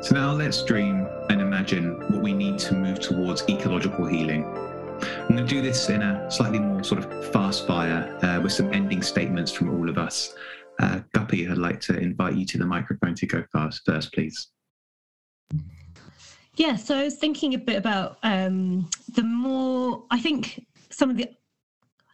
So 0.00 0.14
now 0.14 0.32
let's 0.32 0.64
dream 0.64 1.06
and 1.28 1.40
imagine 1.40 2.00
what 2.10 2.22
we 2.22 2.32
need 2.32 2.58
to 2.60 2.74
move 2.74 2.98
towards 2.98 3.42
ecological 3.48 4.06
healing 4.06 4.44
I'm 5.02 5.36
going 5.36 5.46
to 5.46 5.54
do 5.54 5.62
this 5.62 5.90
in 5.90 6.02
a 6.02 6.30
slightly 6.30 6.58
more 6.58 6.82
sort 6.82 7.04
of 7.04 7.32
fast 7.32 7.66
fire 7.66 8.18
uh, 8.22 8.40
with 8.42 8.52
some 8.52 8.72
ending 8.72 9.02
statements 9.02 9.52
from 9.52 9.70
all 9.70 9.88
of 9.88 9.98
us. 9.98 10.34
Uh, 10.80 11.00
Guppi, 11.14 11.50
I'd 11.50 11.58
like 11.58 11.80
to 11.82 11.98
invite 11.98 12.34
you 12.34 12.46
to 12.46 12.58
the 12.58 12.66
microphone 12.66 13.14
to 13.16 13.26
go 13.26 13.44
first, 13.52 13.82
first 13.84 14.12
please. 14.12 14.48
Yeah, 16.54 16.76
so 16.76 16.96
I 16.96 17.04
was 17.04 17.16
thinking 17.16 17.54
a 17.54 17.58
bit 17.58 17.76
about 17.76 18.18
um, 18.22 18.88
the 19.14 19.22
more, 19.22 20.04
I 20.10 20.18
think 20.18 20.66
some 20.90 21.10
of 21.10 21.16
the 21.16 21.28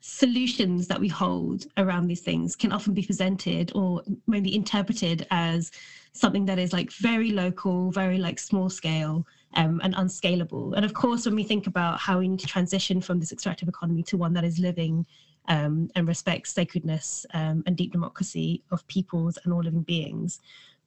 solutions 0.01 0.87
that 0.87 1.01
we 1.01 1.09
hold 1.09 1.67
around 1.79 2.07
these 2.07 2.21
things 2.21 2.55
can 2.55 2.73
often 2.73 2.93
be 2.93 3.03
presented 3.03 3.73
or 3.75 4.03
maybe 4.27 4.55
interpreted 4.55 5.27
as 5.31 5.71
something 6.13 6.45
that 6.45 6.59
is 6.59 6.75
like 6.75 6.93
very 6.93 7.31
local, 7.31 7.91
very 7.91 8.19
like 8.19 8.39
small 8.39 8.69
scale, 8.69 9.27
um, 9.55 9.81
and 9.83 9.95
unscalable. 9.97 10.75
And 10.75 10.85
of 10.85 10.95
course, 10.95 11.27
when 11.27 11.35
we 11.35 11.45
think 11.45 11.67
about 11.67 11.99
how 12.01 12.19
we 12.19 12.29
need 12.29 12.41
to 12.41 12.47
transition 12.47 13.01
from 13.01 13.21
this 13.21 13.33
extractive 13.33 13.69
economy 13.69 14.03
to 14.05 14.17
one 14.17 14.33
that 14.35 14.45
is 14.45 14.59
living 14.59 15.07
um, 15.49 15.91
and 15.95 16.09
respects 16.09 16.53
sacredness 16.53 17.27
um, 17.35 17.63
and 17.67 17.77
deep 17.77 17.93
democracy 17.93 18.63
of 18.71 18.87
peoples 18.87 19.39
and 19.45 19.53
all 19.53 19.63
living 19.63 19.83
beings, 19.83 20.41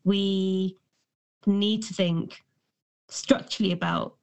we 0.04 0.76
need 1.46 1.84
to 1.84 1.94
think 1.94 2.44
structurally 3.10 3.72
about 3.72 4.16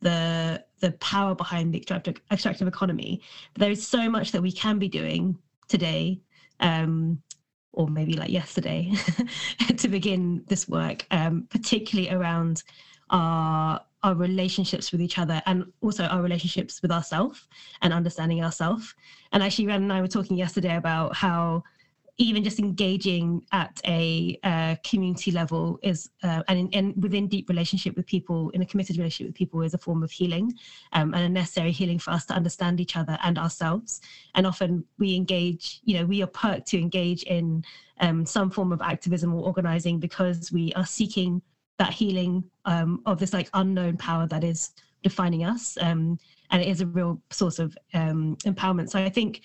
the 0.00 0.64
the 0.80 0.92
power 0.92 1.34
behind 1.34 1.72
the 1.72 1.78
extractive, 1.78 2.16
extractive 2.32 2.66
economy. 2.66 3.22
But 3.54 3.60
there 3.60 3.70
is 3.70 3.86
so 3.86 4.10
much 4.10 4.32
that 4.32 4.42
we 4.42 4.50
can 4.50 4.80
be 4.80 4.88
doing 4.88 5.38
today, 5.68 6.20
um, 6.58 7.22
or 7.72 7.86
maybe 7.86 8.14
like 8.14 8.30
yesterday, 8.30 8.92
to 9.76 9.88
begin 9.88 10.42
this 10.48 10.68
work, 10.68 11.06
um, 11.12 11.46
particularly 11.50 12.10
around 12.10 12.64
our 13.10 13.80
our 14.02 14.14
relationships 14.14 14.92
with 14.92 15.00
each 15.00 15.18
other 15.18 15.42
and 15.46 15.64
also 15.80 16.04
our 16.04 16.22
relationships 16.22 16.82
with 16.82 16.90
ourselves 16.90 17.48
and 17.82 17.92
understanding 17.92 18.42
ourselves. 18.42 18.94
And 19.32 19.42
actually, 19.42 19.66
Ren 19.66 19.82
and 19.82 19.92
I 19.92 20.00
were 20.00 20.08
talking 20.08 20.36
yesterday 20.36 20.76
about 20.76 21.14
how 21.14 21.62
even 22.18 22.44
just 22.44 22.58
engaging 22.58 23.44
at 23.52 23.80
a 23.86 24.38
uh, 24.42 24.76
community 24.84 25.30
level 25.30 25.78
is 25.82 26.10
uh, 26.22 26.42
and, 26.48 26.58
in, 26.58 26.68
and 26.74 27.02
within 27.02 27.26
deep 27.26 27.48
relationship 27.48 27.96
with 27.96 28.06
people 28.06 28.50
in 28.50 28.62
a 28.62 28.66
committed 28.66 28.96
relationship 28.98 29.28
with 29.28 29.36
people 29.36 29.62
is 29.62 29.74
a 29.74 29.78
form 29.78 30.02
of 30.02 30.10
healing 30.10 30.52
um, 30.92 31.14
and 31.14 31.24
a 31.24 31.28
necessary 31.28 31.72
healing 31.72 31.98
for 31.98 32.10
us 32.10 32.26
to 32.26 32.34
understand 32.34 32.80
each 32.80 32.96
other 32.96 33.18
and 33.24 33.38
ourselves 33.38 34.02
and 34.34 34.46
often 34.46 34.84
we 34.98 35.16
engage 35.16 35.80
you 35.84 35.98
know 35.98 36.04
we 36.04 36.22
are 36.22 36.26
perked 36.28 36.66
to 36.66 36.78
engage 36.78 37.22
in 37.24 37.64
um, 38.00 38.26
some 38.26 38.50
form 38.50 38.72
of 38.72 38.82
activism 38.82 39.34
or 39.34 39.42
organizing 39.44 39.98
because 39.98 40.52
we 40.52 40.72
are 40.74 40.86
seeking 40.86 41.40
that 41.78 41.92
healing 41.92 42.44
um, 42.64 43.00
of 43.06 43.18
this 43.18 43.32
like 43.32 43.48
unknown 43.54 43.96
power 43.96 44.26
that 44.26 44.44
is 44.44 44.70
defining 45.02 45.44
us 45.44 45.76
um, 45.80 46.18
and 46.50 46.62
it 46.62 46.68
is 46.68 46.80
a 46.80 46.86
real 46.86 47.20
source 47.30 47.58
of 47.58 47.76
um, 47.94 48.36
empowerment. 48.44 48.90
So 48.90 48.98
i 48.98 49.08
think 49.08 49.42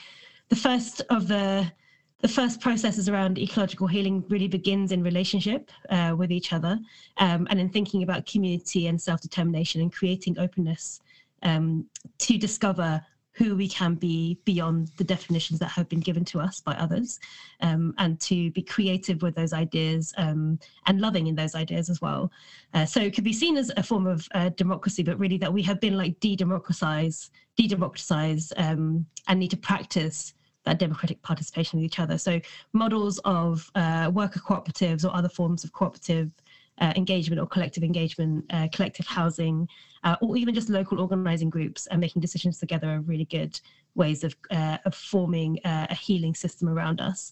the 0.49 0.55
first 0.55 1.01
of 1.09 1.27
the 1.27 1.71
the 2.19 2.27
first 2.27 2.59
processes 2.61 3.07
around 3.07 3.37
ecological 3.37 3.85
healing 3.85 4.23
really 4.27 4.47
begins 4.47 4.91
in 4.91 5.03
relationship 5.03 5.69
uh, 5.89 6.15
with 6.17 6.31
each 6.31 6.51
other 6.51 6.79
um, 7.17 7.47
and 7.51 7.59
in 7.59 7.69
thinking 7.69 8.01
about 8.01 8.25
community 8.25 8.87
and 8.87 8.99
self-determination 8.99 9.81
and 9.81 9.93
creating 9.93 10.37
openness 10.39 10.99
um, 11.43 11.85
to 12.17 12.37
discover 12.37 13.05
who 13.38 13.56
we 13.56 13.67
can 13.67 13.93
be 13.93 14.38
beyond 14.45 14.91
the 14.97 15.04
definitions 15.04 15.60
that 15.60 15.67
have 15.67 15.88
been 15.88 16.00
given 16.00 16.26
to 16.26 16.39
us 16.39 16.60
by 16.60 16.73
others, 16.73 17.19
um, 17.62 17.93
and 18.00 18.19
to 18.19 18.52
be 18.52 18.62
creative 18.62 19.21
with 19.21 19.36
those 19.36 19.54
ideas 19.54 20.13
um, 20.17 20.60
and 20.88 21.00
loving 21.00 21.28
in 21.28 21.36
those 21.36 21.54
ideas 21.54 21.89
as 21.89 22.02
well. 22.02 22.32
Uh, 22.73 22.86
so 22.86 23.00
it 23.00 23.13
could 23.13 23.23
be 23.23 23.34
seen 23.34 23.56
as 23.56 23.71
a 23.78 23.84
form 23.84 24.08
of 24.08 24.28
uh, 24.34 24.50
democracy, 24.50 25.04
but 25.04 25.19
really 25.19 25.38
that 25.38 25.54
we 25.54 25.62
have 25.62 25.80
been 25.80 25.97
like 25.97 26.19
de-democratized, 26.19 27.30
de-democratized, 27.56 28.54
um, 28.58 29.06
and 29.28 29.39
need 29.39 29.52
to 29.52 29.58
practice 29.58 30.34
that 30.65 30.80
democratic 30.80 31.21
participation 31.21 31.80
with 31.80 31.86
each 31.86 32.00
other. 32.00 32.17
So 32.17 32.41
models 32.73 33.19
of 33.23 33.71
uh, 33.76 34.12
worker 34.13 34.39
cooperatives 34.39 35.06
or 35.06 35.15
other 35.15 35.30
forms 35.30 35.63
of 35.63 35.71
cooperative 35.71 36.32
uh, 36.79 36.93
engagement 36.95 37.39
or 37.39 37.47
collective 37.47 37.83
engagement, 37.83 38.45
uh, 38.49 38.67
collective 38.71 39.07
housing, 39.07 39.67
uh, 40.03 40.15
or 40.21 40.37
even 40.37 40.53
just 40.53 40.69
local 40.69 40.99
organizing 40.99 41.49
groups 41.49 41.87
and 41.87 41.99
making 41.99 42.21
decisions 42.21 42.59
together 42.59 42.89
are 42.89 43.01
really 43.01 43.25
good 43.25 43.59
ways 43.95 44.23
of, 44.23 44.35
uh, 44.51 44.77
of 44.85 44.93
forming 44.93 45.59
uh, 45.65 45.87
a 45.89 45.95
healing 45.95 46.35
system 46.35 46.69
around 46.69 47.01
us. 47.01 47.31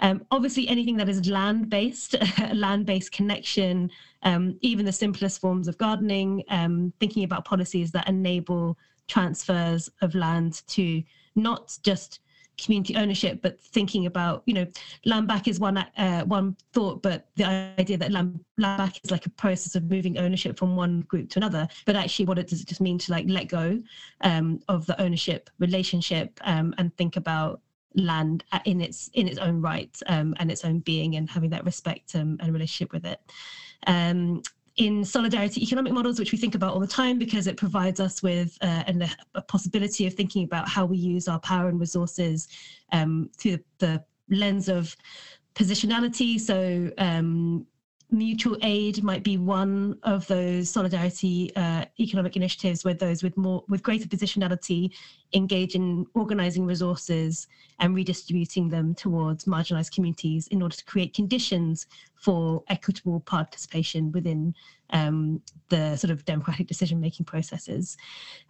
Um, 0.00 0.26
obviously, 0.30 0.68
anything 0.68 0.96
that 0.96 1.08
is 1.08 1.28
land 1.28 1.70
based, 1.70 2.16
land 2.52 2.86
based 2.92 3.12
connection, 3.12 3.90
um, 4.22 4.58
even 4.60 4.84
the 4.84 4.92
simplest 4.92 5.40
forms 5.40 5.68
of 5.68 5.78
gardening, 5.78 6.42
um, 6.48 6.92
thinking 7.00 7.24
about 7.24 7.44
policies 7.44 7.92
that 7.92 8.08
enable 8.08 8.76
transfers 9.06 9.88
of 10.02 10.14
land 10.14 10.62
to 10.68 11.02
not 11.36 11.78
just 11.82 12.20
community 12.64 12.96
ownership, 12.96 13.40
but 13.42 13.60
thinking 13.60 14.06
about, 14.06 14.42
you 14.46 14.54
know, 14.54 14.66
land 15.04 15.28
back 15.28 15.48
is 15.48 15.60
one 15.60 15.78
uh, 15.78 16.24
one 16.24 16.56
thought, 16.72 17.02
but 17.02 17.28
the 17.36 17.44
idea 17.78 17.96
that 17.96 18.12
land, 18.12 18.40
land 18.58 18.78
back 18.78 19.00
is 19.04 19.10
like 19.10 19.26
a 19.26 19.30
process 19.30 19.74
of 19.74 19.90
moving 19.90 20.18
ownership 20.18 20.58
from 20.58 20.76
one 20.76 21.00
group 21.02 21.28
to 21.30 21.38
another. 21.38 21.68
But 21.86 21.96
actually, 21.96 22.26
what 22.26 22.38
it 22.38 22.48
does 22.48 22.60
it 22.60 22.68
just 22.68 22.80
mean 22.80 22.98
to 22.98 23.12
like 23.12 23.26
let 23.28 23.48
go 23.48 23.82
um, 24.22 24.60
of 24.68 24.86
the 24.86 25.00
ownership 25.00 25.50
relationship 25.58 26.38
um, 26.42 26.74
and 26.78 26.96
think 26.96 27.16
about 27.16 27.60
land 27.94 28.44
in 28.64 28.80
its 28.80 29.08
in 29.14 29.26
its 29.26 29.38
own 29.38 29.60
right 29.60 29.98
um, 30.06 30.34
and 30.38 30.50
its 30.50 30.64
own 30.64 30.78
being 30.80 31.16
and 31.16 31.28
having 31.28 31.50
that 31.50 31.64
respect 31.64 32.14
um, 32.14 32.36
and 32.40 32.52
relationship 32.52 32.92
with 32.92 33.04
it. 33.04 33.20
Um, 33.86 34.42
in 34.80 35.04
solidarity 35.04 35.62
economic 35.62 35.92
models, 35.92 36.18
which 36.18 36.32
we 36.32 36.38
think 36.38 36.54
about 36.54 36.72
all 36.72 36.80
the 36.80 36.86
time 36.86 37.18
because 37.18 37.46
it 37.46 37.58
provides 37.58 38.00
us 38.00 38.22
with 38.22 38.56
uh, 38.62 38.82
an, 38.86 39.06
a 39.34 39.42
possibility 39.42 40.06
of 40.06 40.14
thinking 40.14 40.42
about 40.42 40.66
how 40.66 40.86
we 40.86 40.96
use 40.96 41.28
our 41.28 41.38
power 41.40 41.68
and 41.68 41.78
resources 41.78 42.48
um, 42.92 43.28
through 43.36 43.58
the 43.78 44.02
lens 44.30 44.70
of 44.70 44.96
positionality. 45.54 46.40
So 46.40 46.90
um, 46.96 47.66
mutual 48.12 48.56
aid 48.62 49.02
might 49.02 49.22
be 49.22 49.36
one 49.36 49.98
of 50.02 50.26
those 50.26 50.70
solidarity 50.70 51.54
uh, 51.56 51.84
economic 51.98 52.36
initiatives 52.36 52.84
where 52.84 52.94
those 52.94 53.22
with 53.22 53.36
more 53.36 53.64
with 53.68 53.82
greater 53.82 54.08
positionality 54.08 54.90
engage 55.32 55.74
in 55.74 56.06
organizing 56.14 56.66
resources 56.66 57.46
and 57.78 57.94
redistributing 57.94 58.68
them 58.68 58.94
towards 58.94 59.44
marginalized 59.44 59.94
communities 59.94 60.48
in 60.48 60.62
order 60.62 60.76
to 60.76 60.84
create 60.84 61.14
conditions 61.14 61.86
for 62.16 62.62
equitable 62.68 63.20
participation 63.20 64.10
within 64.12 64.54
um, 64.90 65.40
the 65.68 65.96
sort 65.96 66.10
of 66.10 66.24
democratic 66.24 66.66
decision 66.66 67.00
making 67.00 67.24
processes. 67.24 67.96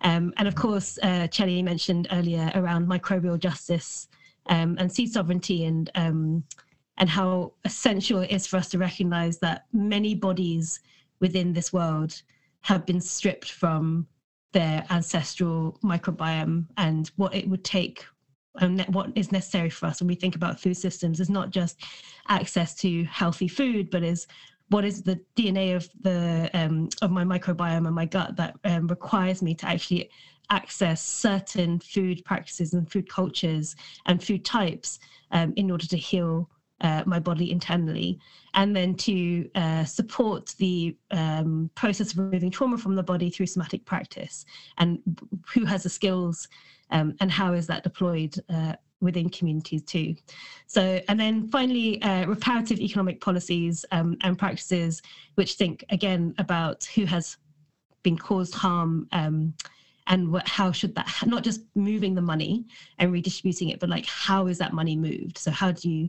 Um, 0.00 0.32
and 0.36 0.48
of 0.48 0.54
course 0.54 0.98
uh, 1.02 1.26
Chelly 1.28 1.62
mentioned 1.62 2.08
earlier 2.10 2.50
around 2.54 2.88
microbial 2.88 3.38
justice 3.38 4.08
um, 4.46 4.76
and 4.78 4.90
seed 4.90 5.12
sovereignty 5.12 5.64
and 5.64 5.90
um, 5.94 6.44
and 7.00 7.08
how 7.08 7.52
essential 7.64 8.20
it 8.20 8.30
is 8.30 8.46
for 8.46 8.58
us 8.58 8.68
to 8.68 8.78
recognize 8.78 9.38
that 9.38 9.64
many 9.72 10.14
bodies 10.14 10.80
within 11.18 11.52
this 11.52 11.72
world 11.72 12.22
have 12.60 12.86
been 12.86 13.00
stripped 13.00 13.50
from 13.50 14.06
their 14.52 14.84
ancestral 14.90 15.78
microbiome 15.82 16.66
and 16.76 17.10
what 17.16 17.34
it 17.34 17.48
would 17.48 17.64
take 17.64 18.04
and 18.56 18.82
what 18.92 19.10
is 19.14 19.32
necessary 19.32 19.70
for 19.70 19.86
us 19.86 20.00
when 20.00 20.08
we 20.08 20.14
think 20.14 20.34
about 20.36 20.60
food 20.60 20.76
systems 20.76 21.20
is 21.20 21.30
not 21.30 21.50
just 21.50 21.82
access 22.28 22.74
to 22.74 23.04
healthy 23.04 23.48
food 23.48 23.88
but 23.90 24.02
is 24.02 24.26
what 24.68 24.84
is 24.84 25.02
the 25.02 25.18
dna 25.36 25.76
of 25.76 25.88
the 26.02 26.50
um, 26.52 26.88
of 27.00 27.10
my 27.10 27.24
microbiome 27.24 27.86
and 27.86 27.94
my 27.94 28.04
gut 28.04 28.36
that 28.36 28.56
um, 28.64 28.88
requires 28.88 29.40
me 29.40 29.54
to 29.54 29.66
actually 29.66 30.10
access 30.50 31.00
certain 31.00 31.78
food 31.78 32.22
practices 32.24 32.74
and 32.74 32.90
food 32.90 33.08
cultures 33.08 33.76
and 34.06 34.22
food 34.22 34.44
types 34.44 34.98
um, 35.30 35.52
in 35.56 35.70
order 35.70 35.86
to 35.86 35.96
heal 35.96 36.50
uh, 36.80 37.02
my 37.06 37.18
body 37.18 37.50
internally, 37.50 38.18
and 38.54 38.74
then 38.74 38.94
to 38.94 39.48
uh, 39.54 39.84
support 39.84 40.54
the 40.58 40.96
um, 41.10 41.70
process 41.74 42.12
of 42.12 42.18
removing 42.18 42.50
trauma 42.50 42.78
from 42.78 42.94
the 42.94 43.02
body 43.02 43.30
through 43.30 43.46
somatic 43.46 43.84
practice, 43.84 44.44
and 44.78 44.98
who 45.52 45.64
has 45.64 45.82
the 45.82 45.88
skills, 45.88 46.48
um, 46.90 47.14
and 47.20 47.30
how 47.30 47.52
is 47.52 47.66
that 47.66 47.82
deployed 47.82 48.34
uh, 48.48 48.74
within 49.00 49.28
communities 49.30 49.82
too. 49.82 50.14
So, 50.66 51.00
and 51.08 51.18
then 51.18 51.48
finally, 51.48 52.00
uh, 52.02 52.26
reparative 52.26 52.80
economic 52.80 53.20
policies 53.20 53.84
um, 53.92 54.16
and 54.22 54.38
practices, 54.38 55.02
which 55.34 55.54
think 55.54 55.84
again 55.90 56.34
about 56.38 56.84
who 56.94 57.04
has 57.06 57.36
been 58.02 58.16
caused 58.16 58.54
harm 58.54 59.08
um, 59.12 59.54
and 60.06 60.32
what, 60.32 60.46
how 60.48 60.72
should 60.72 60.94
that 60.94 61.08
not 61.26 61.42
just 61.42 61.62
moving 61.74 62.14
the 62.14 62.22
money 62.22 62.66
and 62.98 63.12
redistributing 63.12 63.70
it 63.70 63.80
but 63.80 63.88
like 63.88 64.06
how 64.06 64.46
is 64.46 64.58
that 64.58 64.72
money 64.72 64.96
moved 64.96 65.38
so 65.38 65.50
how 65.50 65.70
do 65.70 65.90
you 65.90 66.08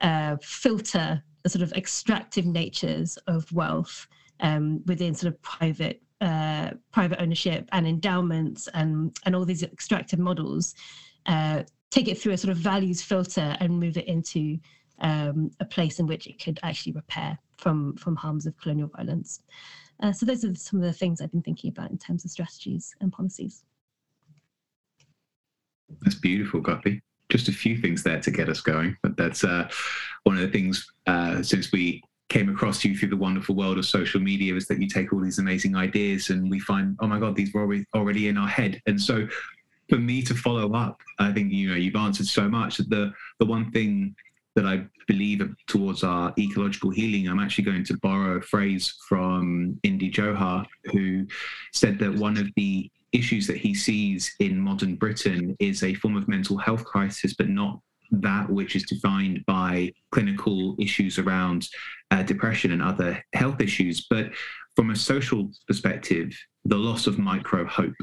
uh, 0.00 0.36
filter 0.42 1.22
the 1.42 1.48
sort 1.48 1.62
of 1.62 1.72
extractive 1.72 2.46
natures 2.46 3.16
of 3.26 3.50
wealth 3.52 4.06
um, 4.40 4.82
within 4.86 5.14
sort 5.14 5.32
of 5.32 5.40
private 5.42 6.02
uh, 6.20 6.70
private 6.92 7.20
ownership 7.22 7.68
and 7.72 7.86
endowments 7.86 8.68
and 8.74 9.16
and 9.24 9.36
all 9.36 9.44
these 9.44 9.62
extractive 9.62 10.18
models, 10.18 10.74
uh, 11.26 11.62
take 11.90 12.08
it 12.08 12.18
through 12.18 12.32
a 12.32 12.38
sort 12.38 12.50
of 12.50 12.58
values 12.58 13.00
filter 13.00 13.56
and 13.60 13.78
move 13.78 13.96
it 13.96 14.06
into 14.06 14.58
um, 15.00 15.50
a 15.60 15.64
place 15.64 16.00
in 16.00 16.06
which 16.06 16.26
it 16.26 16.42
could 16.42 16.58
actually 16.62 16.92
repair 16.92 17.38
from 17.56 17.96
from 17.96 18.16
harms 18.16 18.46
of 18.46 18.56
colonial 18.58 18.88
violence. 18.88 19.42
Uh, 20.00 20.12
so 20.12 20.26
those 20.26 20.44
are 20.44 20.54
some 20.54 20.80
of 20.80 20.84
the 20.84 20.92
things 20.92 21.20
I've 21.20 21.32
been 21.32 21.42
thinking 21.42 21.70
about 21.70 21.90
in 21.90 21.98
terms 21.98 22.24
of 22.24 22.30
strategies 22.30 22.94
and 23.00 23.12
policies. 23.12 23.64
That's 26.02 26.16
beautiful, 26.16 26.60
Guppi 26.60 27.00
just 27.28 27.48
a 27.48 27.52
few 27.52 27.76
things 27.78 28.02
there 28.02 28.20
to 28.20 28.30
get 28.30 28.48
us 28.48 28.60
going. 28.60 28.96
But 29.02 29.16
that's 29.16 29.44
uh, 29.44 29.68
one 30.24 30.36
of 30.36 30.42
the 30.42 30.48
things 30.48 30.90
uh, 31.06 31.42
since 31.42 31.72
we 31.72 32.02
came 32.28 32.48
across 32.48 32.84
you 32.84 32.96
through 32.96 33.08
the 33.08 33.16
wonderful 33.16 33.54
world 33.54 33.78
of 33.78 33.86
social 33.86 34.20
media 34.20 34.54
is 34.54 34.66
that 34.66 34.80
you 34.80 34.88
take 34.88 35.12
all 35.12 35.20
these 35.20 35.38
amazing 35.38 35.74
ideas 35.74 36.30
and 36.30 36.50
we 36.50 36.60
find, 36.60 36.96
oh 37.00 37.06
my 37.06 37.18
God, 37.18 37.34
these 37.34 37.52
were 37.54 37.62
already, 37.94 38.28
in 38.28 38.36
our 38.36 38.48
head. 38.48 38.80
And 38.86 39.00
so 39.00 39.26
for 39.88 39.96
me 39.96 40.22
to 40.22 40.34
follow 40.34 40.72
up, 40.74 41.00
I 41.18 41.32
think, 41.32 41.52
you 41.52 41.70
know, 41.70 41.76
you've 41.76 41.96
answered 41.96 42.26
so 42.26 42.48
much. 42.48 42.76
that 42.76 42.90
The, 42.90 43.12
the 43.38 43.46
one 43.46 43.70
thing 43.70 44.14
that 44.56 44.66
I 44.66 44.84
believe 45.06 45.42
towards 45.68 46.04
our 46.04 46.34
ecological 46.38 46.90
healing, 46.90 47.28
I'm 47.28 47.40
actually 47.40 47.64
going 47.64 47.84
to 47.84 47.96
borrow 47.98 48.36
a 48.36 48.42
phrase 48.42 48.94
from 49.08 49.78
Indy 49.82 50.10
Johar, 50.10 50.66
who 50.92 51.26
said 51.72 51.98
that 52.00 52.14
one 52.14 52.36
of 52.36 52.48
the 52.56 52.90
issues 53.12 53.46
that 53.46 53.56
he 53.56 53.74
sees 53.74 54.34
in 54.40 54.58
modern 54.58 54.96
Britain 54.96 55.56
is 55.58 55.82
a 55.82 55.94
form 55.94 56.16
of 56.16 56.28
mental 56.28 56.58
health 56.58 56.84
crisis, 56.84 57.34
but 57.34 57.48
not 57.48 57.80
that 58.10 58.48
which 58.48 58.74
is 58.76 58.84
defined 58.84 59.44
by 59.46 59.92
clinical 60.12 60.74
issues 60.78 61.18
around 61.18 61.68
uh, 62.10 62.22
depression 62.22 62.72
and 62.72 62.82
other 62.82 63.22
health 63.34 63.60
issues, 63.60 64.06
but 64.08 64.30
from 64.76 64.90
a 64.90 64.96
social 64.96 65.50
perspective, 65.66 66.32
the 66.64 66.76
loss 66.76 67.06
of 67.06 67.18
micro 67.18 67.66
hope. 67.66 67.94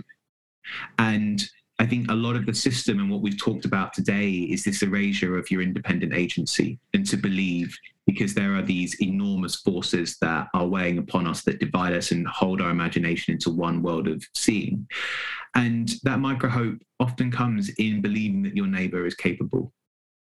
And 1.00 1.44
I 1.80 1.86
think 1.86 2.10
a 2.10 2.15
lot 2.15 2.36
of 2.36 2.46
the 2.46 2.54
system 2.54 3.00
and 3.00 3.10
what 3.10 3.22
we've 3.22 3.38
talked 3.38 3.65
about 3.65 3.94
today 3.94 4.30
is 4.32 4.63
this 4.63 4.82
erasure 4.82 5.38
of 5.38 5.52
your 5.52 5.62
independent 5.62 6.13
agency 6.13 6.80
to 7.06 7.18
believe 7.18 7.76
because 8.06 8.34
there 8.34 8.56
are 8.56 8.62
these 8.62 9.02
enormous 9.02 9.56
forces 9.56 10.18
that 10.22 10.48
are 10.54 10.68
weighing 10.68 11.00
upon 11.00 11.26
us 11.26 11.44
that 11.44 11.60
divide 11.60 11.94
us 11.94 12.12
and 12.12 12.28
hold 12.28 12.62
our 12.62 12.70
imagination 12.70 13.34
into 13.34 13.50
one 13.50 13.82
world 13.82 14.08
of 14.08 14.24
seeing. 14.36 14.88
And 15.56 15.91
that 16.04 16.20
micro 16.20 16.50
hope 16.50 16.78
often 17.00 17.32
comes 17.32 17.70
in 17.78 18.02
believing 18.02 18.44
that 18.44 18.56
your 18.56 18.68
neighbor 18.68 19.06
is 19.06 19.15
capable 19.15 19.74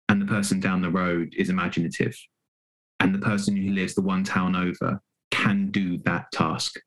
and 0.09 0.21
the 0.21 0.27
person 0.27 0.61
down 0.61 0.83
the 0.83 0.91
road 0.91 1.33
is 1.37 1.49
imaginative 1.49 2.15
and 3.01 3.15
the 3.15 3.19
person 3.19 3.57
who 3.57 3.73
lives 3.73 3.95
the 3.95 4.03
one 4.03 4.25
town 4.25 4.55
over 4.55 5.01
can 5.31 5.71
do 5.71 5.99
that 6.05 6.31
task. 6.33 6.79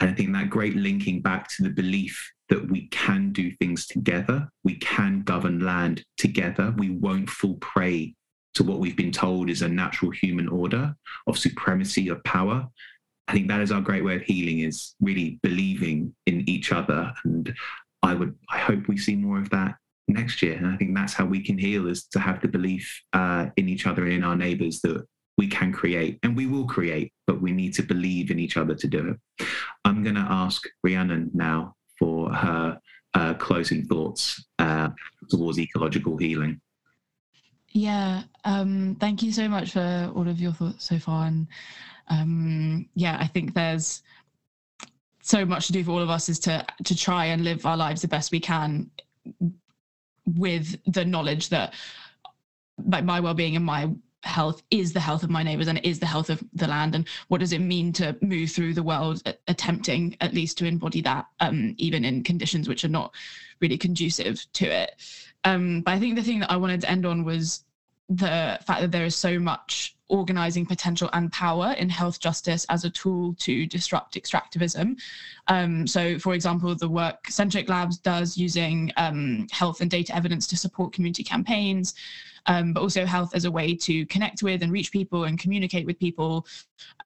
And 0.00 0.10
I 0.10 0.12
think 0.12 0.32
that 0.32 0.50
great 0.50 0.76
linking 0.76 1.22
back 1.22 1.48
to 1.56 1.62
the 1.62 1.70
belief 1.70 2.32
that 2.48 2.70
we 2.70 2.88
can 2.88 3.32
do 3.32 3.50
things 3.52 3.86
together, 3.86 4.48
we 4.62 4.76
can 4.76 5.22
govern 5.22 5.60
land 5.60 6.04
together, 6.18 6.74
we 6.76 6.90
won't 6.90 7.30
fall 7.30 7.54
prey 7.54 8.14
to 8.56 8.64
what 8.64 8.78
we've 8.78 8.96
been 8.96 9.12
told 9.12 9.50
is 9.50 9.60
a 9.60 9.68
natural 9.68 10.10
human 10.10 10.48
order 10.48 10.96
of 11.26 11.38
supremacy 11.38 12.08
of 12.08 12.24
power. 12.24 12.66
I 13.28 13.32
think 13.34 13.48
that 13.48 13.60
is 13.60 13.70
our 13.70 13.82
great 13.82 14.02
way 14.02 14.16
of 14.16 14.22
healing 14.22 14.60
is 14.60 14.94
really 15.00 15.38
believing 15.42 16.14
in 16.24 16.48
each 16.48 16.72
other. 16.72 17.12
And 17.24 17.54
I 18.02 18.14
would, 18.14 18.34
I 18.48 18.58
hope 18.58 18.88
we 18.88 18.96
see 18.96 19.14
more 19.14 19.38
of 19.38 19.50
that 19.50 19.74
next 20.08 20.40
year. 20.40 20.56
And 20.56 20.66
I 20.66 20.76
think 20.76 20.94
that's 20.94 21.12
how 21.12 21.26
we 21.26 21.42
can 21.42 21.58
heal 21.58 21.86
is 21.86 22.04
to 22.12 22.18
have 22.18 22.40
the 22.40 22.48
belief 22.48 23.02
uh, 23.12 23.46
in 23.56 23.68
each 23.68 23.86
other 23.86 24.04
and 24.04 24.12
in 24.12 24.24
our 24.24 24.36
neighbors 24.36 24.80
that 24.82 25.04
we 25.36 25.48
can 25.48 25.70
create 25.70 26.18
and 26.22 26.34
we 26.34 26.46
will 26.46 26.66
create, 26.66 27.12
but 27.26 27.42
we 27.42 27.52
need 27.52 27.74
to 27.74 27.82
believe 27.82 28.30
in 28.30 28.38
each 28.38 28.56
other 28.56 28.74
to 28.74 28.86
do 28.86 29.10
it. 29.38 29.46
I'm 29.84 30.02
going 30.02 30.14
to 30.14 30.26
ask 30.26 30.62
Rhiannon 30.82 31.30
now 31.34 31.74
for 31.98 32.32
her 32.32 32.80
uh, 33.12 33.34
closing 33.34 33.84
thoughts 33.84 34.42
uh, 34.58 34.88
towards 35.28 35.58
ecological 35.58 36.16
healing. 36.16 36.60
Yeah, 37.76 38.22
um, 38.44 38.96
thank 38.98 39.22
you 39.22 39.30
so 39.32 39.48
much 39.48 39.72
for 39.72 40.10
all 40.14 40.26
of 40.26 40.40
your 40.40 40.52
thoughts 40.52 40.86
so 40.86 40.98
far. 40.98 41.26
And 41.26 41.46
um, 42.08 42.88
yeah, 42.94 43.18
I 43.20 43.26
think 43.26 43.52
there's 43.52 44.02
so 45.20 45.44
much 45.44 45.66
to 45.66 45.74
do 45.74 45.84
for 45.84 45.90
all 45.90 46.00
of 46.00 46.08
us 46.08 46.30
is 46.30 46.38
to 46.38 46.64
to 46.84 46.96
try 46.96 47.26
and 47.26 47.44
live 47.44 47.66
our 47.66 47.76
lives 47.76 48.00
the 48.00 48.08
best 48.08 48.32
we 48.32 48.40
can 48.40 48.90
with 50.24 50.80
the 50.86 51.04
knowledge 51.04 51.50
that 51.50 51.74
like 52.86 53.04
my 53.04 53.20
well-being 53.20 53.56
and 53.56 53.64
my 53.64 53.90
health 54.22 54.62
is 54.70 54.94
the 54.94 55.00
health 55.00 55.22
of 55.22 55.28
my 55.28 55.42
neighbors 55.42 55.68
and 55.68 55.76
it 55.76 55.84
is 55.84 55.98
the 55.98 56.06
health 56.06 56.30
of 56.30 56.42
the 56.54 56.66
land 56.66 56.94
and 56.94 57.06
what 57.28 57.40
does 57.40 57.52
it 57.52 57.60
mean 57.60 57.92
to 57.92 58.16
move 58.22 58.50
through 58.50 58.72
the 58.72 58.82
world 58.82 59.22
attempting 59.48 60.16
at 60.20 60.32
least 60.32 60.56
to 60.56 60.64
embody 60.64 61.02
that 61.02 61.26
um, 61.40 61.74
even 61.76 62.04
in 62.04 62.22
conditions 62.22 62.68
which 62.68 62.84
are 62.84 62.88
not 62.88 63.12
really 63.60 63.76
conducive 63.76 64.46
to 64.52 64.64
it 64.66 64.92
um, 65.44 65.82
but 65.82 65.92
i 65.92 65.98
think 65.98 66.16
the 66.16 66.22
thing 66.22 66.40
that 66.40 66.50
i 66.50 66.56
wanted 66.56 66.80
to 66.80 66.90
end 66.90 67.04
on 67.04 67.24
was 67.24 67.64
the 68.08 68.58
fact 68.64 68.80
that 68.80 68.92
there 68.92 69.04
is 69.04 69.16
so 69.16 69.38
much 69.38 69.96
organizing 70.08 70.64
potential 70.64 71.10
and 71.12 71.32
power 71.32 71.74
in 71.78 71.88
health 71.88 72.20
justice 72.20 72.64
as 72.68 72.84
a 72.84 72.90
tool 72.90 73.34
to 73.34 73.66
disrupt 73.66 74.14
extractivism. 74.14 74.96
Um, 75.48 75.86
so, 75.86 76.18
for 76.18 76.34
example, 76.34 76.74
the 76.74 76.88
work 76.88 77.26
Centric 77.28 77.68
Labs 77.68 77.98
does 77.98 78.36
using 78.36 78.92
um, 78.96 79.48
health 79.50 79.80
and 79.80 79.90
data 79.90 80.14
evidence 80.14 80.46
to 80.48 80.56
support 80.56 80.92
community 80.92 81.24
campaigns, 81.24 81.94
um, 82.46 82.72
but 82.72 82.80
also 82.80 83.04
health 83.04 83.34
as 83.34 83.44
a 83.44 83.50
way 83.50 83.74
to 83.74 84.06
connect 84.06 84.44
with 84.44 84.62
and 84.62 84.72
reach 84.72 84.92
people 84.92 85.24
and 85.24 85.40
communicate 85.40 85.86
with 85.86 85.98
people 85.98 86.46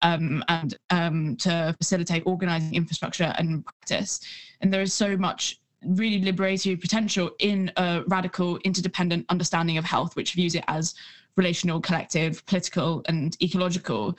um, 0.02 0.44
and 0.48 0.76
um, 0.90 1.36
to 1.36 1.74
facilitate 1.78 2.22
organizing 2.26 2.74
infrastructure 2.74 3.32
and 3.38 3.64
practice. 3.64 4.20
And 4.60 4.72
there 4.72 4.82
is 4.82 4.92
so 4.92 5.16
much 5.16 5.58
really 5.84 6.20
liberatory 6.20 6.80
potential 6.80 7.30
in 7.38 7.72
a 7.76 8.02
radical 8.06 8.58
interdependent 8.58 9.26
understanding 9.28 9.78
of 9.78 9.84
health, 9.84 10.16
which 10.16 10.34
views 10.34 10.54
it 10.54 10.64
as 10.68 10.94
relational, 11.36 11.80
collective, 11.80 12.44
political, 12.46 13.02
and 13.08 13.36
ecological. 13.42 14.16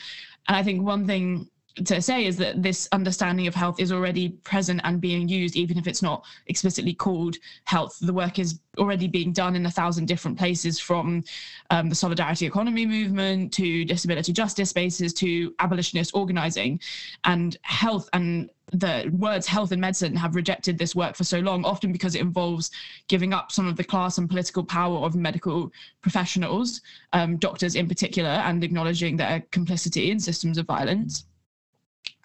And 0.48 0.58
I 0.58 0.64
think 0.64 0.84
one 0.84 1.06
thing 1.06 1.50
to 1.86 2.02
say 2.02 2.26
is 2.26 2.38
that 2.38 2.62
this 2.62 2.88
understanding 2.92 3.48
of 3.48 3.56
health 3.56 3.80
is 3.80 3.92
already 3.92 4.30
present 4.30 4.82
and 4.84 5.00
being 5.00 5.28
used, 5.28 5.56
even 5.56 5.78
if 5.78 5.88
it's 5.88 6.02
not 6.02 6.26
explicitly 6.48 6.94
called 6.94 7.38
health. 7.66 7.98
The 8.02 8.14
work 8.14 8.40
is 8.40 8.60
already 8.78 9.08
being 9.08 9.32
done 9.32 9.56
in 9.56 9.66
a 9.66 9.72
thousand 9.72 10.08
different 10.08 10.38
places 10.38 10.80
from 10.80 11.24
um, 11.70 11.90
the 11.90 11.96
solidarity 11.96 12.46
economy 12.46 12.86
movement 12.86 13.54
to 13.54 13.86
disability 13.86 14.34
justice 14.34 14.70
spaces 14.70 15.14
to 15.16 15.54
abolitionist 15.60 16.12
organizing. 16.14 16.80
And 17.24 17.58
health 17.62 18.10
and 18.14 18.50
the 18.72 19.10
words 19.14 19.48
health 19.48 19.72
and 19.72 19.82
medicine 19.82 20.16
have 20.16 20.36
rejected 20.36 20.78
this 20.78 20.96
work 20.96 21.16
for 21.16 21.24
so 21.24 21.40
long, 21.40 21.66
often 21.66 21.92
because 21.92 22.16
it 22.16 22.22
involves 22.22 22.72
giving 23.08 23.34
up 23.34 23.52
some 23.52 23.68
of 23.68 23.76
the 23.76 23.84
class 23.84 24.18
and 24.18 24.30
political 24.30 24.64
power 24.64 24.98
of 25.00 25.16
medical 25.16 25.72
professionals, 26.02 26.82
um, 27.14 27.38
doctors 27.38 27.76
in 27.76 27.88
particular, 27.88 28.30
and 28.30 28.64
acknowledging 28.64 29.18
their 29.18 29.44
complicity 29.52 30.12
in 30.12 30.20
systems 30.20 30.58
of 30.58 30.66
violence. 30.66 31.26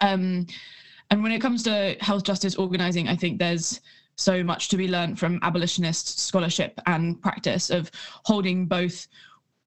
Um, 0.00 0.46
and 1.10 1.22
when 1.22 1.32
it 1.32 1.40
comes 1.40 1.62
to 1.64 1.96
health 2.00 2.24
justice 2.24 2.56
organizing, 2.56 3.08
I 3.08 3.16
think 3.16 3.38
there's 3.38 3.80
so 4.16 4.42
much 4.42 4.68
to 4.68 4.76
be 4.76 4.88
learned 4.88 5.18
from 5.18 5.38
abolitionist 5.42 6.20
scholarship 6.20 6.80
and 6.86 7.20
practice 7.20 7.70
of 7.70 7.90
holding 8.24 8.66
both 8.66 9.06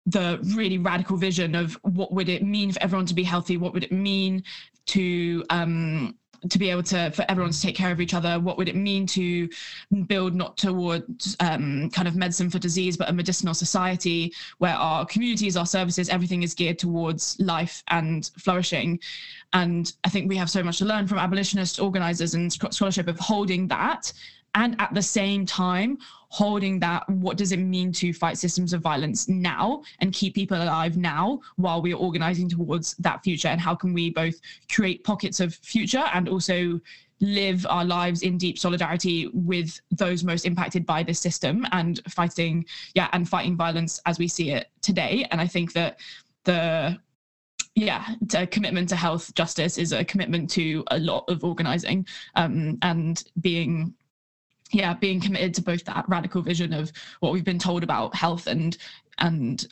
the 0.06 0.40
really 0.56 0.78
radical 0.78 1.18
vision 1.18 1.56
of 1.56 1.78
what 1.84 2.12
would 2.12 2.30
it 2.30 2.42
mean 2.42 2.72
for 2.72 2.82
everyone 2.82 3.06
to 3.06 3.14
be 3.14 3.24
healthy 3.24 3.58
what 3.58 3.74
would 3.74 3.84
it 3.84 3.92
mean 3.92 4.44
to 4.88 5.44
um, 5.52 6.16
to 6.48 6.60
be 6.60 6.70
able 6.70 6.84
to 6.84 7.12
for 7.12 7.26
everyone 7.30 7.52
to 7.52 7.62
take 7.62 7.76
care 7.76 7.92
of 7.92 8.00
each 8.00 8.14
other 8.14 8.40
what 8.40 8.58
would 8.58 8.70
it 8.70 8.76
mean 8.76 9.06
to 9.06 9.50
build 10.08 10.36
not 10.36 10.58
towards 10.58 11.36
um, 11.40 11.90
kind 11.90 12.08
of 12.08 12.16
medicine 12.16 12.50
for 12.50 12.60
disease 12.60 12.96
but 12.96 13.10
a 13.10 13.14
medicinal 13.14 13.54
society 13.54 14.34
where 14.60 14.76
our 14.76 15.06
communities 15.06 15.58
our 15.58 15.66
services 15.66 16.10
everything 16.10 16.44
is 16.44 16.54
geared 16.54 16.80
towards 16.80 17.40
life 17.40 17.84
and 17.90 18.32
flourishing. 18.38 19.00
And 19.54 19.92
i 20.04 20.10
think 20.10 20.30
we 20.30 20.38
have 20.38 20.50
so 20.50 20.64
much 20.64 20.78
to 20.78 20.86
learn 20.86 21.08
from 21.08 21.18
abolitionist 21.18 21.80
organizers 21.80 22.34
and 22.36 22.52
scholarship 22.52 23.08
of 23.08 23.20
holding 23.20 23.68
that 23.68 24.14
and 24.56 24.76
at 24.80 24.94
the 24.94 25.02
same 25.02 25.46
time 25.46 25.98
holding 26.30 26.80
that 26.80 27.08
what 27.10 27.38
does 27.38 27.52
it 27.52 27.58
mean 27.58 27.92
to 27.92 28.14
fight 28.14 28.38
systems 28.38 28.72
of 28.72 28.82
violence 28.82 29.28
now 29.28 29.82
and 30.00 30.14
keep 30.14 30.36
people 30.36 30.62
alive 30.62 30.96
now 30.96 31.40
while 31.56 31.82
we 31.82 31.94
are 31.94 31.98
organizing 31.98 32.48
towards 32.48 32.94
that 32.98 33.24
future? 33.24 33.48
And 33.48 33.60
how 33.60 33.76
can 33.76 33.94
we 33.94 34.12
both 34.12 34.36
create 34.72 35.04
pockets 35.04 35.40
of 35.40 35.56
future 35.56 36.06
and 36.14 36.30
also 36.30 36.80
live 37.22 37.66
our 37.68 37.84
lives 37.84 38.22
in 38.22 38.38
deep 38.38 38.58
solidarity 38.58 39.28
with 39.34 39.82
those 39.92 40.24
most 40.24 40.46
impacted 40.46 40.86
by 40.86 41.04
this 41.04 41.20
system 41.20 41.66
and 41.74 42.00
fighting 42.08 42.64
yeah 42.96 43.10
and 43.12 43.28
fighting 43.28 43.58
violence 43.58 44.00
as 44.06 44.20
we 44.20 44.28
see 44.28 44.52
it 44.52 44.68
today? 44.82 45.28
And 45.32 45.42
i 45.42 45.48
think 45.48 45.74
that 45.74 46.00
the 46.46 46.98
yeah, 47.76 48.16
commitment 48.52 48.90
to 48.90 48.96
health 48.96 49.34
justice 49.36 49.78
is 49.78 49.94
a 49.94 50.04
commitment 50.04 50.50
to 50.52 50.84
a 50.92 51.00
lot 51.00 51.24
of 51.30 51.44
organizing 51.44 52.06
um, 52.36 52.78
and 52.82 53.24
being 53.40 53.94
yeah 54.72 54.94
being 54.94 55.20
committed 55.20 55.54
to 55.54 55.62
both 55.62 55.84
that 55.86 56.06
radical 56.08 56.42
vision 56.42 56.74
of 56.74 56.92
what 57.20 57.32
we've 57.32 57.44
been 57.44 57.60
told 57.60 57.84
about 57.84 58.16
health 58.16 58.48
and 58.48 58.78
and 59.20 59.68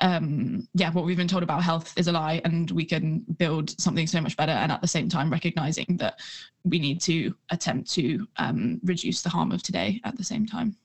um 0.00 0.66
yeah 0.74 0.90
what 0.90 1.04
we've 1.04 1.16
been 1.16 1.28
told 1.28 1.42
about 1.42 1.62
health 1.62 1.92
is 1.96 2.08
a 2.08 2.12
lie 2.12 2.40
and 2.44 2.70
we 2.72 2.84
can 2.84 3.20
build 3.38 3.78
something 3.80 4.06
so 4.06 4.20
much 4.20 4.36
better 4.36 4.52
and 4.52 4.72
at 4.72 4.80
the 4.80 4.88
same 4.88 5.08
time 5.08 5.30
recognizing 5.30 5.96
that 5.98 6.18
we 6.64 6.78
need 6.78 7.00
to 7.00 7.34
attempt 7.50 7.90
to 7.90 8.26
um, 8.38 8.80
reduce 8.82 9.22
the 9.22 9.28
harm 9.28 9.52
of 9.52 9.62
today 9.62 10.00
at 10.04 10.16
the 10.16 10.24
same 10.24 10.46
time 10.46 10.76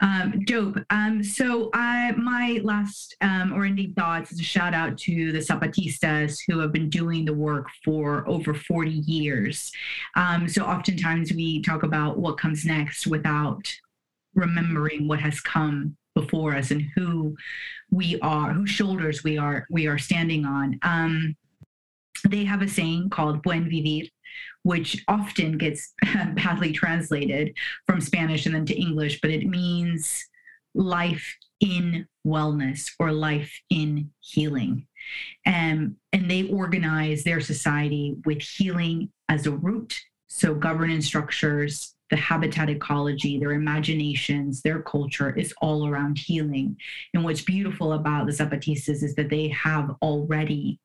um, 0.00 0.40
dope. 0.44 0.78
Um, 0.90 1.22
so 1.22 1.70
I, 1.72 2.12
my 2.12 2.60
last 2.62 3.16
um, 3.20 3.52
or 3.52 3.64
indeed 3.64 3.94
thoughts 3.96 4.32
is 4.32 4.40
a 4.40 4.44
shout 4.44 4.74
out 4.74 4.98
to 4.98 5.32
the 5.32 5.38
Zapatistas 5.38 6.38
who 6.48 6.58
have 6.58 6.72
been 6.72 6.90
doing 6.90 7.24
the 7.24 7.34
work 7.34 7.68
for 7.84 8.28
over 8.28 8.54
40 8.54 8.90
years. 8.90 9.70
Um, 10.16 10.48
so 10.48 10.64
oftentimes 10.64 11.32
we 11.32 11.62
talk 11.62 11.82
about 11.82 12.18
what 12.18 12.38
comes 12.38 12.64
next 12.64 13.06
without 13.06 13.72
remembering 14.34 15.06
what 15.08 15.20
has 15.20 15.40
come 15.40 15.96
before 16.14 16.54
us 16.54 16.70
and 16.70 16.82
who 16.94 17.36
we 17.90 18.18
are, 18.20 18.52
whose 18.52 18.70
shoulders 18.70 19.22
we 19.22 19.38
are 19.38 19.66
we 19.70 19.86
are 19.86 19.98
standing 19.98 20.44
on. 20.44 20.78
Um, 20.82 21.36
they 22.28 22.44
have 22.44 22.62
a 22.62 22.68
saying 22.68 23.10
called 23.10 23.42
"Buen 23.42 23.68
Vivir," 23.68 24.08
which 24.62 25.04
often 25.08 25.58
gets 25.58 25.92
badly 26.34 26.72
translated 26.72 27.56
from 27.86 28.00
Spanish 28.00 28.46
and 28.46 28.54
then 28.54 28.66
to 28.66 28.80
English, 28.80 29.20
but 29.20 29.30
it 29.30 29.46
means 29.46 30.24
life 30.74 31.36
in 31.60 32.06
wellness 32.26 32.90
or 32.98 33.12
life 33.12 33.52
in 33.70 34.10
healing. 34.20 34.86
Um, 35.46 35.96
and 36.12 36.30
they 36.30 36.48
organize 36.48 37.24
their 37.24 37.40
society 37.40 38.16
with 38.24 38.42
healing 38.42 39.10
as 39.28 39.46
a 39.46 39.52
root. 39.52 39.98
So, 40.28 40.54
governance 40.54 41.06
structures, 41.06 41.94
the 42.10 42.16
habitat 42.16 42.70
ecology, 42.70 43.38
their 43.38 43.52
imaginations, 43.52 44.62
their 44.62 44.82
culture 44.82 45.36
is 45.36 45.54
all 45.60 45.88
around 45.88 46.18
healing. 46.18 46.76
And 47.12 47.24
what's 47.24 47.42
beautiful 47.42 47.92
about 47.92 48.26
the 48.26 48.32
Zapatistas 48.32 49.02
is 49.02 49.14
that 49.16 49.30
they 49.30 49.48
have 49.48 49.90
already 50.00 50.78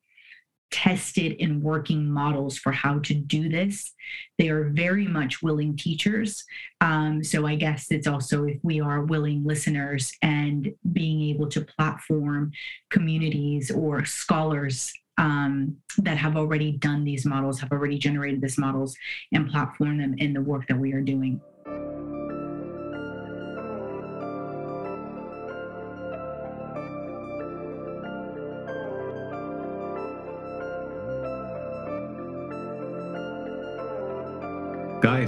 tested 0.70 1.36
and 1.40 1.62
working 1.62 2.08
models 2.08 2.58
for 2.58 2.72
how 2.72 2.98
to 3.00 3.14
do 3.14 3.48
this. 3.48 3.94
They 4.38 4.48
are 4.48 4.64
very 4.64 5.06
much 5.06 5.42
willing 5.42 5.76
teachers. 5.76 6.44
Um, 6.80 7.24
so 7.24 7.46
I 7.46 7.54
guess 7.54 7.90
it's 7.90 8.06
also 8.06 8.44
if 8.44 8.58
we 8.62 8.80
are 8.80 9.02
willing 9.02 9.44
listeners 9.44 10.12
and 10.22 10.72
being 10.92 11.22
able 11.34 11.48
to 11.48 11.62
platform 11.62 12.52
communities 12.90 13.70
or 13.70 14.04
scholars 14.04 14.92
um, 15.18 15.76
that 15.98 16.16
have 16.16 16.36
already 16.36 16.72
done 16.72 17.04
these 17.04 17.26
models, 17.26 17.60
have 17.60 17.72
already 17.72 17.98
generated 17.98 18.40
these 18.40 18.56
models, 18.58 18.96
and 19.32 19.50
platform 19.50 19.98
them 19.98 20.14
in 20.18 20.32
the 20.32 20.40
work 20.40 20.66
that 20.68 20.78
we 20.78 20.92
are 20.92 21.00
doing. 21.00 21.40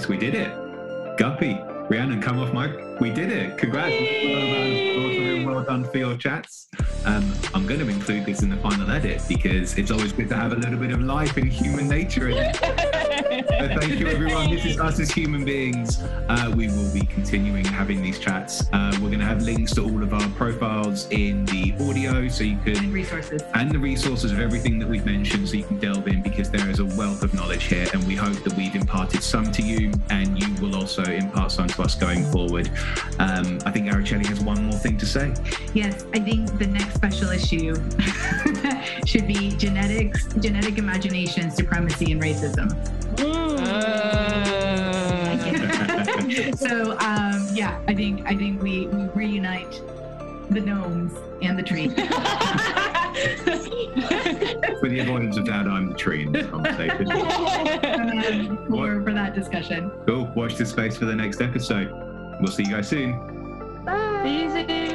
Guys, 0.01 0.09
we 0.09 0.17
did 0.17 0.35
it. 0.35 0.51
Guppi, 1.19 1.61
Rhiannon, 1.91 2.23
come 2.23 2.39
off 2.39 2.55
mic. 2.55 3.01
We 3.01 3.11
did 3.11 3.31
it. 3.31 3.59
Congrats. 3.59 3.95
Well, 4.25 5.55
well 5.55 5.63
done 5.63 5.85
for 5.85 5.99
your 5.99 6.17
chats. 6.17 6.69
Um, 7.05 7.31
I'm 7.53 7.67
going 7.67 7.81
to 7.81 7.89
include 7.89 8.25
this 8.25 8.43
in 8.43 8.49
the 8.49 8.57
final 8.57 8.91
edit 8.91 9.21
because 9.29 9.77
it's 9.77 9.91
always 9.91 10.15
good 10.15 10.31
to 10.31 10.37
have 10.37 10.53
a 10.53 10.57
little 10.57 10.79
bit 10.79 10.93
of 10.93 11.03
life 11.03 11.37
in 11.37 11.49
human 11.49 11.87
nature 11.87 12.31
in 13.65 13.79
thank 13.79 13.99
you, 13.99 14.07
everyone. 14.07 14.51
This 14.51 14.65
is 14.65 14.81
us 14.81 14.99
as 15.01 15.11
human 15.11 15.45
beings. 15.45 16.03
Uh, 16.29 16.53
we 16.57 16.69
will 16.69 16.93
be 16.93 17.03
continuing 17.07 17.65
having 17.65 18.03
these 18.03 18.19
chats. 18.19 18.65
Uh, 18.73 18.91
we're 18.95 19.09
going 19.09 19.19
to 19.21 19.25
have 19.25 19.43
links 19.43 19.75
to 19.75 19.83
all 19.83 20.03
of 20.03 20.15
our 20.15 20.29
profiles 20.31 21.09
in 21.11 21.45
the 21.47 21.75
audio 21.81 22.29
so 22.29 22.45
you 22.45 22.59
can. 22.59 22.77
And 22.77 22.93
resources. 22.93 23.43
And 23.55 23.71
the 23.71 23.79
resources 23.79 24.33
of 24.33 24.41
everything 24.41 24.79
that 24.79 24.89
we've 24.89 25.05
mentioned 25.05 25.49
so 25.49 25.57
you 25.57 25.65
can 25.65 25.79
delve 25.79 26.07
in 26.09 26.23
because 26.23 26.51
there 26.51 26.69
is 26.69 26.79
a 26.79 26.85
wealth 26.85 27.23
of 27.23 27.35
knowledge 27.35 27.65
here. 27.65 27.87
And 27.93 28.07
we 28.07 28.15
hope 28.15 28.43
that 28.45 28.55
we've 28.55 28.75
imparted 28.75 29.23
some 29.23 29.51
to 29.53 29.63
you 29.63 29.93
and 30.11 30.43
you 30.43 30.55
will 30.63 30.77
also 30.77 31.03
impart 31.03 31.53
some 31.53 31.69
to 31.69 31.83
us 31.83 31.95
going 31.95 32.25
forward. 32.31 32.71
Um, 33.19 33.59
I 33.67 33.71
think 33.71 33.87
Araceli 33.87 34.27
has 34.27 34.41
one 34.41 34.65
more 34.65 34.79
thing 34.79 34.97
to 34.99 35.07
say. 35.07 35.35
Yes, 35.75 36.05
I 36.15 36.21
think 36.21 36.59
the 36.59 36.67
next 36.67 36.95
special 36.95 37.31
issue 37.31 37.75
should 39.07 39.27
be 39.27 39.51
genetics, 39.57 40.27
genetic 40.35 40.79
imagination, 40.79 41.51
supremacy, 41.51 42.13
and 42.13 42.23
racism. 42.23 42.71
So 46.57 46.93
um, 46.93 47.47
yeah, 47.53 47.55
yeah, 47.55 47.81
I 47.89 47.95
think 47.95 48.27
I 48.27 48.35
think 48.37 48.63
we, 48.63 48.87
we 48.87 49.09
reunite 49.15 49.81
the 50.51 50.61
gnomes 50.61 51.13
and 51.43 51.59
the 51.59 51.63
tree. 51.63 51.89
For 54.81 54.89
the 54.89 55.01
avoidance 55.01 55.37
of 55.37 55.45
doubt, 55.47 55.67
I'm 55.69 55.91
the 55.91 55.95
tree 55.97 56.23
in 56.23 56.33
this 56.33 56.47
conversation. 56.47 57.11
um, 57.13 58.67
for, 58.69 59.03
for 59.03 59.13
that 59.13 59.35
discussion. 59.35 59.91
cool. 60.07 60.31
Watch 60.35 60.57
this 60.57 60.71
space 60.71 60.97
for 60.97 61.05
the 61.05 61.15
next 61.15 61.41
episode. 61.41 61.91
We'll 62.41 62.53
see 62.53 62.65
you 62.65 62.71
guys 62.71 62.89
soon. 62.89 63.19
Easy. 64.25 64.90